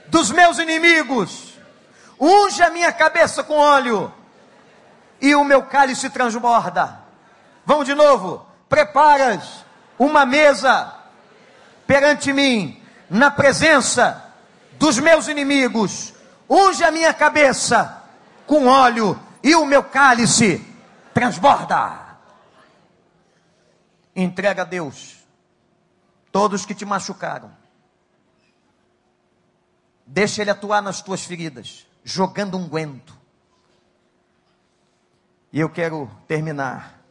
dos 0.08 0.30
meus 0.30 0.58
inimigos. 0.58 1.54
Unge 2.20 2.62
a 2.62 2.70
minha 2.70 2.92
cabeça 2.92 3.44
com 3.44 3.56
óleo 3.56 4.12
e 5.20 5.34
o 5.34 5.44
meu 5.44 5.62
cálice 5.62 6.10
transborda. 6.10 6.98
Vamos 7.64 7.86
de 7.86 7.94
novo. 7.94 8.44
Preparas 8.68 9.64
uma 9.98 10.26
mesa 10.26 10.92
perante 11.86 12.32
mim, 12.32 12.82
na 13.08 13.30
presença 13.30 14.24
dos 14.72 14.98
meus 14.98 15.28
inimigos. 15.28 16.12
Unge 16.50 16.82
a 16.82 16.90
minha 16.90 17.14
cabeça 17.14 18.02
com 18.46 18.66
óleo 18.66 19.18
e 19.42 19.54
o 19.54 19.64
meu 19.64 19.84
cálice 19.84 20.75
transborda. 21.16 22.18
Entrega 24.14 24.62
a 24.62 24.64
Deus 24.66 25.24
todos 26.30 26.66
que 26.66 26.74
te 26.74 26.84
machucaram 26.84 27.50
Deixa 30.06 30.40
ele 30.40 30.50
atuar 30.50 30.80
nas 30.80 31.02
tuas 31.02 31.24
feridas, 31.24 31.84
jogando 32.04 32.56
unguento. 32.56 33.18
E 35.52 35.58
eu 35.58 35.68
quero 35.68 36.08
terminar, 36.28 37.02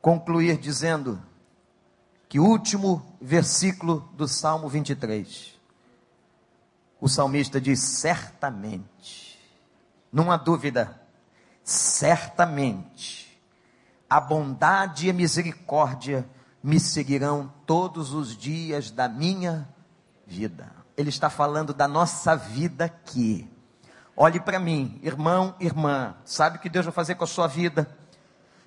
concluir 0.00 0.56
dizendo 0.56 1.20
que 2.30 2.40
o 2.40 2.44
último 2.44 3.14
versículo 3.20 4.08
do 4.14 4.26
Salmo 4.26 4.70
23, 4.70 5.58
o 6.98 7.08
salmista 7.08 7.60
diz: 7.60 7.80
certamente, 7.80 9.38
não 10.10 10.32
há 10.32 10.38
dúvida, 10.38 10.99
certamente, 11.70 13.40
a 14.08 14.20
bondade 14.20 15.06
e 15.06 15.10
a 15.10 15.14
misericórdia 15.14 16.28
me 16.62 16.78
seguirão 16.78 17.52
todos 17.66 18.12
os 18.12 18.36
dias 18.36 18.90
da 18.90 19.08
minha 19.08 19.68
vida 20.26 20.80
ele 21.00 21.08
está 21.08 21.30
falando 21.30 21.72
da 21.72 21.88
nossa 21.88 22.36
vida 22.36 22.84
aqui. 22.84 23.48
Olhe 24.16 24.38
para 24.38 24.60
mim, 24.60 25.00
irmão, 25.02 25.54
irmã, 25.58 26.14
sabe 26.24 26.58
o 26.58 26.60
que 26.60 26.68
Deus 26.68 26.84
vai 26.84 26.92
fazer 26.92 27.14
com 27.14 27.24
a 27.24 27.26
sua 27.26 27.46
vida? 27.46 27.88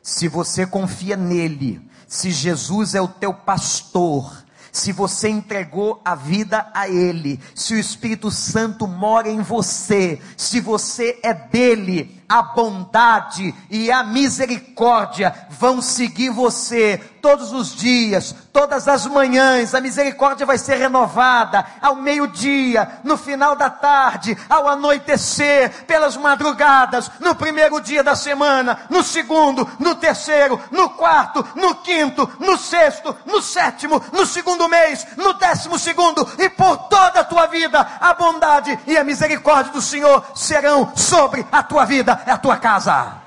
Se 0.02 0.28
você 0.28 0.66
confia 0.66 1.16
nele, 1.16 1.88
se 2.08 2.32
Jesus 2.32 2.96
é 2.96 3.02
o 3.02 3.08
teu 3.08 3.34
pastor, 3.34 4.44
se 4.72 4.92
você 4.92 5.30
entregou 5.30 6.02
a 6.04 6.16
vida 6.16 6.70
a 6.74 6.90
Ele, 6.90 7.40
se 7.54 7.76
o 7.76 7.80
Espírito 7.80 8.32
Santo 8.32 8.88
mora 8.88 9.30
em 9.30 9.42
você, 9.42 10.20
se 10.36 10.60
você 10.60 11.20
é 11.22 11.34
dele, 11.34 12.23
a 12.34 12.42
bondade 12.42 13.54
e 13.70 13.92
a 13.92 14.04
misericórdia 14.04 15.32
vão 15.52 15.84
seguir 15.84 16.32
você 16.32 17.00
todos 17.22 17.54
os 17.54 17.76
dias, 17.76 18.36
todas 18.52 18.88
as 18.88 19.06
manhãs. 19.06 19.76
A 19.76 19.80
misericórdia 19.80 20.44
vai 20.44 20.58
ser 20.58 20.76
renovada 20.76 21.64
ao 21.80 21.96
meio-dia, 21.96 23.00
no 23.04 23.18
final 23.18 23.56
da 23.56 23.70
tarde, 23.70 24.36
ao 24.50 24.68
anoitecer, 24.68 25.86
pelas 25.86 26.18
madrugadas, 26.18 27.10
no 27.20 27.36
primeiro 27.36 27.80
dia 27.80 28.04
da 28.04 28.16
semana, 28.16 28.80
no 28.90 29.04
segundo, 29.04 29.70
no 29.78 29.94
terceiro, 29.94 30.60
no 30.72 30.90
quarto, 30.90 31.48
no 31.56 31.76
quinto, 31.76 32.30
no 32.40 32.58
sexto, 32.58 33.16
no 33.28 33.44
sétimo, 33.44 34.02
no 34.12 34.26
segundo 34.26 34.68
mês, 34.68 35.06
no 35.16 35.34
décimo 35.34 35.78
segundo 35.78 36.28
e 36.40 36.50
por 36.50 36.78
toda 36.90 37.20
a 37.20 37.24
tua 37.24 37.46
vida. 37.46 37.80
A 38.02 38.14
bondade 38.16 38.78
e 38.88 38.98
a 38.98 39.04
misericórdia 39.04 39.72
do 39.72 39.82
Senhor 39.84 40.26
serão 40.34 40.92
sobre 40.96 41.46
a 41.52 41.62
tua 41.62 41.86
vida 41.86 42.23
é 42.26 42.32
a 42.32 42.38
tua 42.38 42.58
casa. 42.58 43.22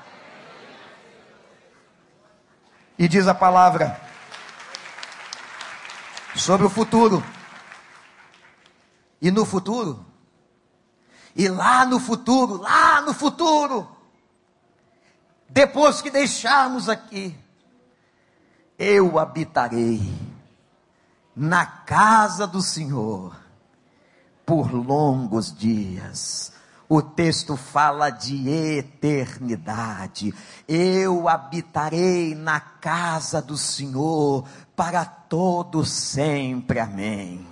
E 2.97 3.07
diz 3.07 3.27
a 3.27 3.33
palavra 3.33 3.99
sobre 6.35 6.65
o 6.65 6.69
futuro. 6.69 7.23
E 9.21 9.31
no 9.31 9.45
futuro, 9.45 10.05
e 11.35 11.47
lá 11.47 11.85
no 11.85 11.99
futuro, 11.99 12.57
lá 12.61 13.01
no 13.01 13.13
futuro, 13.13 13.89
depois 15.49 16.01
que 16.01 16.11
deixarmos 16.11 16.87
aqui, 16.87 17.35
eu 18.77 19.17
habitarei 19.17 20.01
na 21.35 21.65
casa 21.65 22.45
do 22.45 22.61
Senhor 22.61 23.35
por 24.45 24.71
longos 24.71 25.55
dias 25.55 26.56
o 26.89 27.01
texto 27.01 27.57
fala 27.57 28.09
de 28.09 28.49
eternidade. 28.49 30.33
Eu 30.67 31.27
habitarei 31.27 32.33
na 32.33 32.59
casa 32.59 33.41
do 33.41 33.57
Senhor 33.57 34.45
para 34.75 35.03
todo 35.03 35.83
sempre. 35.83 36.79
Amém. 36.79 37.45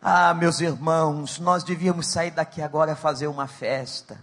Ah, 0.00 0.34
meus 0.34 0.60
irmãos, 0.60 1.38
nós 1.38 1.62
devíamos 1.62 2.08
sair 2.08 2.32
daqui 2.32 2.60
agora 2.60 2.96
fazer 2.96 3.28
uma 3.28 3.46
festa. 3.46 4.18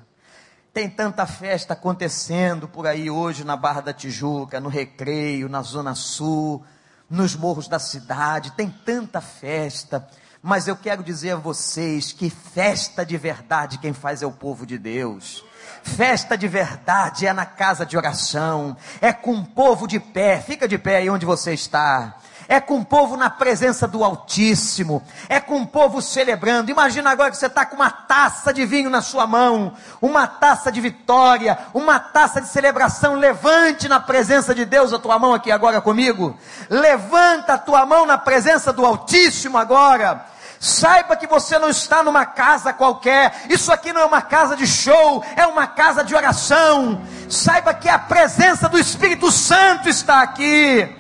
Tem 0.72 0.90
tanta 0.90 1.26
festa 1.26 1.74
acontecendo 1.74 2.68
por 2.68 2.86
aí 2.86 3.10
hoje 3.10 3.44
na 3.44 3.56
Barra 3.56 3.82
da 3.82 3.94
Tijuca, 3.94 4.60
no 4.60 4.70
Recreio, 4.70 5.50
na 5.50 5.62
Zona 5.64 5.96
Sul, 5.96 6.64
nos 7.10 7.36
morros 7.36 7.68
da 7.68 7.80
cidade, 7.80 8.52
tem 8.52 8.70
tanta 8.70 9.20
festa. 9.20 10.08
Mas 10.42 10.68
eu 10.68 10.76
quero 10.76 11.04
dizer 11.04 11.32
a 11.32 11.36
vocês 11.36 12.14
que 12.14 12.30
festa 12.30 13.06
de 13.06 13.18
verdade 13.18 13.78
quem 13.78 13.92
faz 13.92 14.22
é 14.22 14.26
o 14.26 14.32
povo 14.32 14.66
de 14.66 14.78
Deus. 14.78 15.44
Festa 15.84 16.38
de 16.38 16.48
verdade 16.48 17.28
é 17.28 17.34
na 17.34 17.46
casa 17.46 17.86
de 17.86 17.98
oração, 17.98 18.76
é 19.02 19.12
com 19.12 19.34
o 19.34 19.46
povo 19.46 19.88
de 19.88 20.00
pé, 20.00 20.40
fica 20.40 20.68
de 20.68 20.78
pé 20.78 20.98
aí 20.98 21.10
onde 21.10 21.26
você 21.26 21.54
está 21.54 22.18
é 22.50 22.60
com 22.60 22.80
o 22.80 22.86
povo 22.86 23.16
na 23.16 23.30
presença 23.30 23.88
do 23.88 24.04
Altíssimo, 24.04 25.04
é 25.30 25.40
com 25.40 25.62
o 25.62 25.68
povo 25.68 26.02
celebrando. 26.02 26.72
Imagina 26.72 27.12
agora 27.12 27.30
que 27.30 27.38
você 27.38 27.46
está 27.46 27.64
com 27.64 27.76
uma 27.76 27.92
taça 27.92 28.52
de 28.52 28.66
vinho 28.66 28.90
na 28.90 29.04
sua 29.04 29.28
mão, 29.28 29.74
uma 30.02 30.26
taça 30.26 30.72
de 30.72 30.82
vitória, 30.82 31.60
uma 31.76 32.00
taça 32.00 32.42
de 32.42 32.48
celebração. 32.48 33.14
Levante 33.14 33.88
na 33.88 34.00
presença 34.00 34.56
de 34.56 34.66
Deus 34.66 34.92
a 34.92 34.98
tua 34.98 35.20
mão 35.20 35.36
aqui 35.36 35.52
agora 35.52 35.80
comigo. 35.80 36.36
Levanta 36.68 37.54
a 37.54 37.58
tua 37.60 37.86
mão 37.86 38.08
na 38.08 38.18
presença 38.18 38.74
do 38.74 38.84
Altíssimo 38.84 39.56
agora. 39.56 40.26
Saiba 40.60 41.16
que 41.16 41.28
você 41.28 41.60
não 41.60 41.70
está 41.70 42.02
numa 42.02 42.26
casa 42.26 42.74
qualquer. 42.74 43.46
Isso 43.48 43.72
aqui 43.72 43.94
não 43.94 44.02
é 44.02 44.06
uma 44.06 44.24
casa 44.24 44.58
de 44.58 44.66
show, 44.66 45.24
é 45.36 45.46
uma 45.46 45.68
casa 45.68 46.04
de 46.04 46.16
oração. 46.16 47.04
Saiba 47.30 47.76
que 47.76 47.88
a 47.88 48.00
presença 48.00 48.68
do 48.68 48.80
Espírito 48.80 49.32
Santo 49.32 49.88
está 49.88 50.24
aqui 50.24 50.99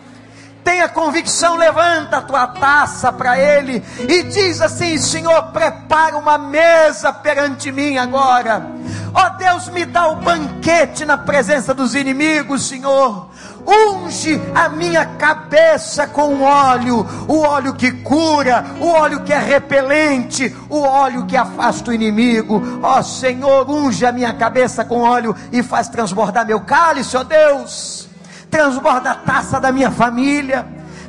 tenha 0.63 0.87
convicção, 0.89 1.55
levanta 1.55 2.17
a 2.17 2.21
tua 2.21 2.47
taça 2.47 3.11
para 3.11 3.39
Ele 3.39 3.83
e 3.99 4.23
diz 4.23 4.61
assim: 4.61 4.97
Senhor, 4.97 5.43
prepara 5.51 6.17
uma 6.17 6.37
mesa 6.37 7.11
perante 7.11 7.71
mim 7.71 7.97
agora. 7.97 8.65
Ó 9.13 9.25
oh, 9.25 9.37
Deus, 9.37 9.67
me 9.69 9.85
dá 9.85 10.07
o 10.07 10.17
banquete 10.17 11.05
na 11.05 11.17
presença 11.17 11.73
dos 11.73 11.95
inimigos, 11.95 12.67
Senhor. 12.67 13.29
Unge 13.65 14.41
a 14.55 14.69
minha 14.69 15.05
cabeça 15.05 16.07
com 16.07 16.41
óleo, 16.41 17.05
o 17.27 17.41
óleo 17.41 17.73
que 17.73 17.91
cura, 17.91 18.65
o 18.79 18.87
óleo 18.87 19.23
que 19.23 19.33
é 19.33 19.39
repelente, 19.39 20.55
o 20.69 20.79
óleo 20.81 21.25
que 21.25 21.35
afasta 21.35 21.91
o 21.91 21.93
inimigo. 21.93 22.79
Ó 22.81 22.99
oh, 22.99 23.03
Senhor, 23.03 23.69
unge 23.69 24.05
a 24.05 24.11
minha 24.11 24.33
cabeça 24.33 24.85
com 24.85 25.01
óleo 25.01 25.35
e 25.51 25.61
faz 25.61 25.87
transbordar 25.89 26.45
meu 26.45 26.61
cálice, 26.61 27.17
ó 27.17 27.23
Deus 27.23 28.08
transborda 28.49 29.12
a 29.12 29.15
taça 29.15 29.59
da 29.59 29.71
minha 29.71 29.91
família, 29.91 30.65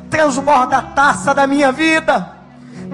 transborda 0.09 0.77
a 0.77 0.81
taça 0.81 1.33
da 1.33 1.47
minha 1.47 1.71
vida, 1.71 2.27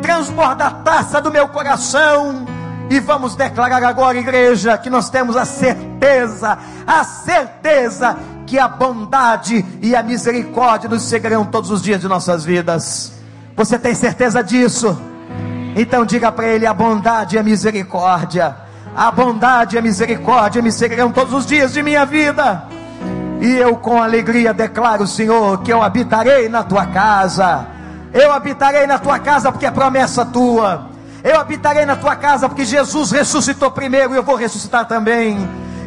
transborda 0.02 0.66
a 0.66 0.72
taça 0.72 1.22
do 1.22 1.32
meu 1.32 1.48
coração. 1.50 2.46
E 2.90 3.00
vamos 3.02 3.36
declarar 3.36 3.84
agora, 3.84 4.18
igreja, 4.18 4.78
que 4.78 4.90
nós 4.90 5.10
temos 5.10 5.36
a 5.36 5.44
certeza, 5.44 6.58
a 6.86 7.04
certeza 7.04 8.18
que 8.46 8.58
a 8.58 8.68
bondade 8.68 9.66
e 9.82 9.94
a 9.94 10.02
misericórdia 10.02 10.88
nos 10.90 11.04
seguirão 11.04 11.44
todos 11.44 11.70
os 11.70 11.82
dias 11.82 12.00
de 12.00 12.08
nossas 12.08 12.46
vidas. 12.46 13.12
Você 13.58 13.78
tem 13.78 13.94
certeza 13.94 14.42
disso? 14.42 14.98
Então 15.76 16.06
diga 16.06 16.32
para 16.32 16.48
ele: 16.48 16.66
a 16.66 16.74
bondade 16.74 17.36
e 17.36 17.40
a 17.40 17.44
misericórdia, 17.44 18.56
a 18.96 19.12
bondade 19.12 19.76
e 19.76 19.80
a 19.80 19.82
misericórdia 19.82 20.62
me 20.62 20.72
seguirão 20.72 21.12
todos 21.12 21.34
os 21.34 21.46
dias 21.46 21.74
de 21.74 21.84
minha 21.84 22.06
vida 22.06 22.77
e 23.40 23.56
eu 23.56 23.76
com 23.76 24.02
alegria 24.02 24.54
declaro, 24.54 25.06
Senhor, 25.06 25.62
que 25.62 25.72
eu 25.72 25.82
habitarei 25.84 26.50
na 26.50 26.64
tua 26.64 26.88
casa. 26.88 27.68
Eu 28.14 28.32
habitarei 28.32 28.88
na 28.88 28.98
tua 28.98 29.20
casa 29.20 29.52
porque 29.52 29.66
é 29.66 29.72
promessa 29.72 30.26
tua. 30.26 30.88
Eu 31.24 31.40
habitarei 31.40 31.86
na 31.86 31.96
tua 31.96 32.16
casa 32.16 32.50
porque 32.50 32.66
Jesus 32.66 33.12
ressuscitou 33.12 33.70
primeiro 33.70 34.14
e 34.14 34.18
eu 34.18 34.24
vou 34.24 34.36
ressuscitar 34.36 34.88
também. 34.88 35.38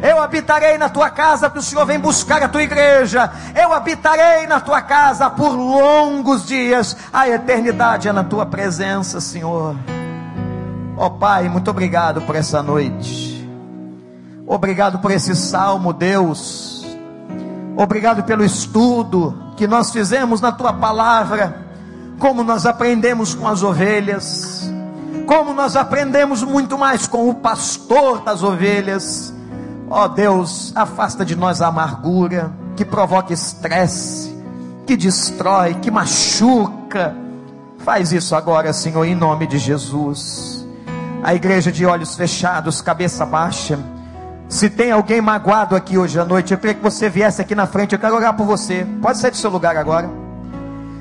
Eu 0.01 0.21
habitarei 0.21 0.77
na 0.77 0.89
tua 0.89 1.09
casa 1.09 1.49
porque 1.49 1.59
o 1.59 1.63
Senhor 1.63 1.85
vem 1.85 1.99
buscar 1.99 2.41
a 2.41 2.47
tua 2.47 2.63
igreja. 2.63 3.29
Eu 3.53 3.73
habitarei 3.73 4.47
na 4.47 4.59
tua 4.59 4.81
casa 4.81 5.29
por 5.29 5.51
longos 5.51 6.45
dias. 6.45 6.95
A 7.11 7.27
eternidade 7.27 8.07
é 8.07 8.13
na 8.13 8.23
tua 8.23 8.45
presença, 8.45 9.19
Senhor. 9.19 9.75
Ó 10.95 11.05
oh, 11.05 11.11
Pai, 11.11 11.49
muito 11.49 11.69
obrigado 11.69 12.21
por 12.21 12.35
essa 12.35 12.63
noite. 12.63 13.47
Obrigado 14.47 14.99
por 14.99 15.11
esse 15.11 15.35
salmo, 15.35 15.93
Deus 15.93 16.80
Obrigado 17.81 18.21
pelo 18.21 18.45
estudo 18.45 19.35
que 19.57 19.65
nós 19.65 19.89
fizemos 19.89 20.39
na 20.39 20.51
tua 20.51 20.71
palavra, 20.71 21.65
como 22.19 22.43
nós 22.43 22.67
aprendemos 22.67 23.33
com 23.33 23.47
as 23.47 23.63
ovelhas, 23.63 24.71
como 25.25 25.51
nós 25.51 25.75
aprendemos 25.75 26.43
muito 26.43 26.77
mais 26.77 27.07
com 27.07 27.27
o 27.27 27.33
pastor 27.33 28.21
das 28.21 28.43
ovelhas. 28.43 29.33
Ó 29.89 30.05
oh 30.05 30.07
Deus, 30.09 30.71
afasta 30.75 31.25
de 31.25 31.35
nós 31.35 31.59
a 31.59 31.69
amargura 31.69 32.53
que 32.75 32.85
provoca 32.85 33.33
estresse, 33.33 34.31
que 34.85 34.95
destrói, 34.95 35.73
que 35.73 35.89
machuca. 35.89 37.15
Faz 37.79 38.11
isso 38.11 38.35
agora, 38.35 38.71
Senhor, 38.73 39.05
em 39.05 39.15
nome 39.15 39.47
de 39.47 39.57
Jesus. 39.57 40.67
A 41.23 41.33
igreja 41.33 41.71
de 41.71 41.83
olhos 41.83 42.15
fechados, 42.15 42.79
cabeça 42.79 43.25
baixa 43.25 43.79
se 44.51 44.69
tem 44.69 44.91
alguém 44.91 45.21
magoado 45.21 45.77
aqui 45.77 45.97
hoje 45.97 46.19
à 46.19 46.25
noite, 46.25 46.51
eu 46.51 46.57
queria 46.57 46.73
que 46.73 46.83
você 46.83 47.07
viesse 47.09 47.41
aqui 47.41 47.55
na 47.55 47.65
frente. 47.65 47.93
Eu 47.93 47.99
quero 47.99 48.13
orar 48.13 48.33
por 48.33 48.45
você. 48.45 48.85
Pode 49.01 49.17
sair 49.17 49.31
do 49.31 49.37
seu 49.37 49.49
lugar 49.49 49.77
agora. 49.77 50.11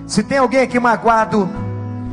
Se 0.07 0.23
tem 0.23 0.39
alguém 0.39 0.61
aqui 0.61 0.79
magoado, 0.79 1.51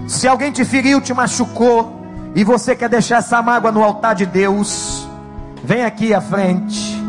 se 0.07 0.27
alguém 0.27 0.51
te 0.51 0.65
feriu, 0.65 0.99
te 0.99 1.13
machucou, 1.13 2.01
e 2.33 2.43
você 2.43 2.75
quer 2.75 2.89
deixar 2.89 3.17
essa 3.17 3.39
mágoa 3.39 3.71
no 3.71 3.83
altar 3.83 4.15
de 4.15 4.25
Deus, 4.25 5.07
vem 5.63 5.85
aqui 5.85 6.11
à 6.11 6.19
frente. 6.19 6.99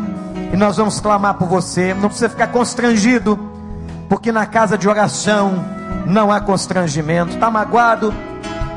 E 0.53 0.55
nós 0.55 0.77
vamos 0.77 0.99
clamar 0.99 1.33
por 1.33 1.47
você. 1.47 1.95
Não 1.95 2.07
precisa 2.07 2.29
ficar 2.29 2.47
constrangido, 2.47 3.35
porque 4.07 4.31
na 4.31 4.45
casa 4.45 4.77
de 4.77 4.87
oração 4.87 5.65
não 6.05 6.31
há 6.31 6.39
constrangimento. 6.39 7.33
Está 7.33 7.49
magoado? 7.49 8.13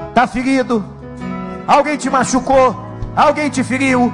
Está 0.08 0.26
ferido? 0.26 0.82
Alguém 1.66 1.98
te 1.98 2.08
machucou? 2.08 2.74
Alguém 3.14 3.50
te 3.50 3.62
feriu? 3.62 4.10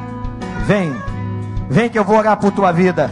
Vem 0.67 1.08
Vem 1.71 1.91
que 1.91 1.99
eu 1.99 2.05
vou 2.05 2.17
orar 2.17 2.39
por 2.39 2.51
tua 2.51 2.73
vida. 2.73 3.11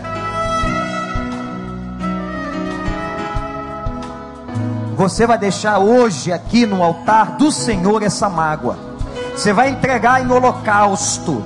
Você 4.97 5.27
vai 5.27 5.37
deixar 5.37 5.79
hoje 5.79 6.33
aqui 6.33 6.64
no 6.64 6.83
altar 6.83 7.37
do 7.37 7.53
Senhor 7.53 8.03
essa 8.03 8.31
mágoa. 8.31 8.79
Você 9.35 9.53
vai 9.53 9.69
entregar 9.69 10.25
em 10.25 10.31
holocausto. 10.31 11.45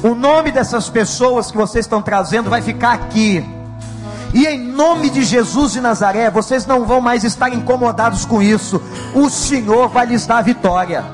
O 0.00 0.14
nome 0.14 0.52
dessas 0.52 0.88
pessoas 0.88 1.50
que 1.50 1.56
vocês 1.56 1.84
estão 1.84 2.00
trazendo 2.00 2.48
vai 2.48 2.62
ficar 2.62 2.92
aqui. 2.92 3.44
E 4.32 4.46
em 4.46 4.60
nome 4.60 5.10
de 5.10 5.24
Jesus 5.24 5.72
de 5.72 5.80
Nazaré, 5.80 6.30
vocês 6.30 6.64
não 6.64 6.84
vão 6.84 7.00
mais 7.00 7.24
estar 7.24 7.50
incomodados 7.50 8.24
com 8.24 8.40
isso. 8.40 8.80
O 9.12 9.28
Senhor 9.28 9.88
vai 9.88 10.06
lhes 10.06 10.24
dar 10.24 10.40
vitória. 10.42 11.04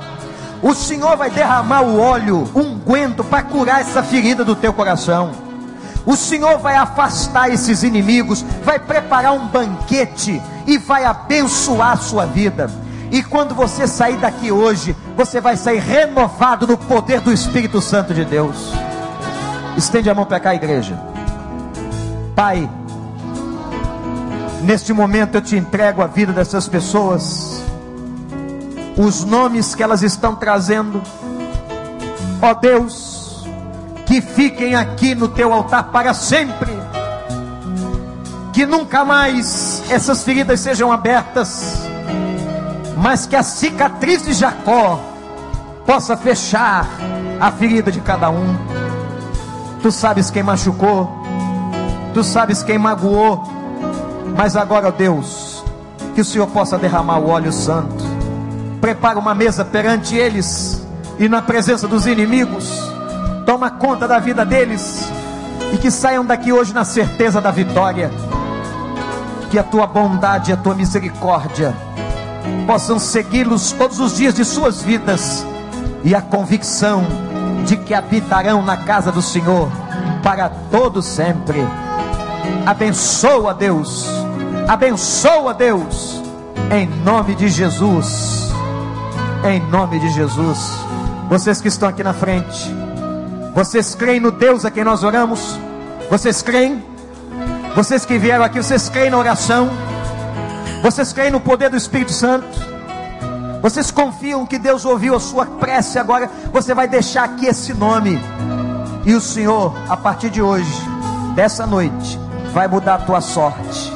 O 0.62 0.74
Senhor 0.74 1.16
vai 1.16 1.30
derramar 1.30 1.82
o 1.82 2.00
óleo, 2.00 2.48
unguento, 2.54 3.22
para 3.22 3.42
curar 3.42 3.80
essa 3.80 4.02
ferida 4.02 4.44
do 4.44 4.56
teu 4.56 4.72
coração. 4.72 5.30
O 6.04 6.16
Senhor 6.16 6.58
vai 6.58 6.74
afastar 6.74 7.50
esses 7.50 7.82
inimigos, 7.82 8.44
vai 8.64 8.78
preparar 8.78 9.34
um 9.34 9.46
banquete 9.46 10.42
e 10.66 10.78
vai 10.78 11.04
abençoar 11.04 11.92
a 11.92 11.96
sua 11.96 12.26
vida. 12.26 12.70
E 13.10 13.22
quando 13.22 13.54
você 13.54 13.86
sair 13.86 14.16
daqui 14.16 14.50
hoje, 14.50 14.96
você 15.16 15.40
vai 15.40 15.56
sair 15.56 15.78
renovado 15.78 16.66
no 16.66 16.76
poder 16.76 17.20
do 17.20 17.32
Espírito 17.32 17.80
Santo 17.80 18.12
de 18.12 18.24
Deus. 18.24 18.72
Estende 19.76 20.10
a 20.10 20.14
mão 20.14 20.26
para 20.26 20.40
cá, 20.40 20.54
igreja. 20.54 20.98
Pai, 22.34 22.68
neste 24.62 24.92
momento 24.92 25.36
eu 25.36 25.42
te 25.42 25.56
entrego 25.56 26.02
a 26.02 26.06
vida 26.06 26.32
dessas 26.32 26.68
pessoas 26.68 27.57
os 28.98 29.24
nomes 29.24 29.76
que 29.76 29.82
elas 29.82 30.02
estão 30.02 30.34
trazendo. 30.34 31.00
Ó 32.42 32.52
Deus, 32.54 33.46
que 34.04 34.20
fiquem 34.20 34.74
aqui 34.74 35.14
no 35.14 35.28
teu 35.28 35.52
altar 35.52 35.84
para 35.84 36.12
sempre. 36.12 36.76
Que 38.52 38.66
nunca 38.66 39.04
mais 39.04 39.84
essas 39.88 40.24
feridas 40.24 40.58
sejam 40.58 40.90
abertas, 40.90 41.88
mas 42.96 43.24
que 43.24 43.36
a 43.36 43.42
cicatriz 43.44 44.24
de 44.24 44.32
Jacó 44.32 44.98
possa 45.86 46.16
fechar 46.16 46.88
a 47.40 47.52
ferida 47.52 47.92
de 47.92 48.00
cada 48.00 48.28
um. 48.30 48.56
Tu 49.80 49.92
sabes 49.92 50.28
quem 50.28 50.42
machucou, 50.42 51.08
tu 52.12 52.24
sabes 52.24 52.64
quem 52.64 52.78
magoou, 52.78 53.44
mas 54.36 54.56
agora, 54.56 54.88
ó 54.88 54.90
Deus, 54.90 55.62
que 56.16 56.20
o 56.20 56.24
Senhor 56.24 56.48
possa 56.48 56.76
derramar 56.76 57.20
o 57.20 57.28
óleo 57.28 57.52
santo 57.52 58.07
prepara 58.80 59.18
uma 59.18 59.34
mesa 59.34 59.64
perante 59.64 60.16
eles 60.16 60.86
e 61.18 61.28
na 61.28 61.42
presença 61.42 61.88
dos 61.88 62.06
inimigos, 62.06 62.70
toma 63.44 63.70
conta 63.70 64.06
da 64.06 64.18
vida 64.18 64.44
deles 64.44 65.08
e 65.72 65.76
que 65.76 65.90
saiam 65.90 66.24
daqui 66.24 66.52
hoje 66.52 66.72
na 66.72 66.84
certeza 66.84 67.40
da 67.40 67.50
vitória. 67.50 68.10
Que 69.50 69.58
a 69.58 69.62
tua 69.62 69.86
bondade 69.86 70.50
e 70.50 70.54
a 70.54 70.56
tua 70.56 70.74
misericórdia 70.74 71.74
possam 72.66 72.98
segui-los 72.98 73.72
todos 73.72 73.98
os 73.98 74.16
dias 74.16 74.34
de 74.34 74.44
suas 74.44 74.82
vidas 74.82 75.44
e 76.04 76.14
a 76.14 76.20
convicção 76.20 77.02
de 77.66 77.76
que 77.76 77.94
habitarão 77.94 78.62
na 78.62 78.76
casa 78.76 79.10
do 79.10 79.22
Senhor 79.22 79.68
para 80.22 80.48
todo 80.70 81.02
sempre. 81.02 81.66
Abençoa 82.66 83.54
Deus, 83.54 84.06
abençoa 84.68 85.54
Deus, 85.54 86.22
em 86.70 86.86
nome 87.02 87.34
de 87.34 87.48
Jesus 87.48 88.47
em 89.44 89.60
nome 89.60 89.98
de 90.00 90.08
Jesus. 90.10 90.58
Vocês 91.28 91.60
que 91.60 91.68
estão 91.68 91.88
aqui 91.88 92.02
na 92.02 92.12
frente, 92.12 92.74
vocês 93.54 93.94
creem 93.94 94.20
no 94.20 94.30
Deus 94.30 94.64
a 94.64 94.70
quem 94.70 94.84
nós 94.84 95.04
oramos? 95.04 95.58
Vocês 96.10 96.42
creem? 96.42 96.82
Vocês 97.74 98.04
que 98.04 98.18
vieram 98.18 98.44
aqui, 98.44 98.62
vocês 98.62 98.88
creem 98.88 99.10
na 99.10 99.18
oração? 99.18 99.70
Vocês 100.82 101.12
creem 101.12 101.30
no 101.30 101.40
poder 101.40 101.70
do 101.70 101.76
Espírito 101.76 102.12
Santo? 102.12 102.46
Vocês 103.60 103.90
confiam 103.90 104.46
que 104.46 104.58
Deus 104.58 104.84
ouviu 104.84 105.14
a 105.14 105.20
sua 105.20 105.44
prece 105.44 105.98
agora? 105.98 106.30
Você 106.52 106.74
vai 106.74 106.88
deixar 106.88 107.24
aqui 107.24 107.46
esse 107.46 107.74
nome. 107.74 108.18
E 109.04 109.14
o 109.14 109.20
Senhor, 109.20 109.74
a 109.88 109.96
partir 109.96 110.30
de 110.30 110.40
hoje, 110.40 110.72
dessa 111.34 111.66
noite, 111.66 112.18
vai 112.52 112.68
mudar 112.68 112.94
a 112.94 112.98
tua 112.98 113.20
sorte. 113.20 113.92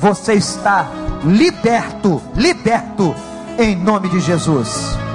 Você 0.00 0.34
está 0.34 0.86
liberto, 1.24 2.22
liberto 2.34 3.14
em 3.58 3.74
nome 3.74 4.08
de 4.08 4.20
Jesus. 4.20 5.07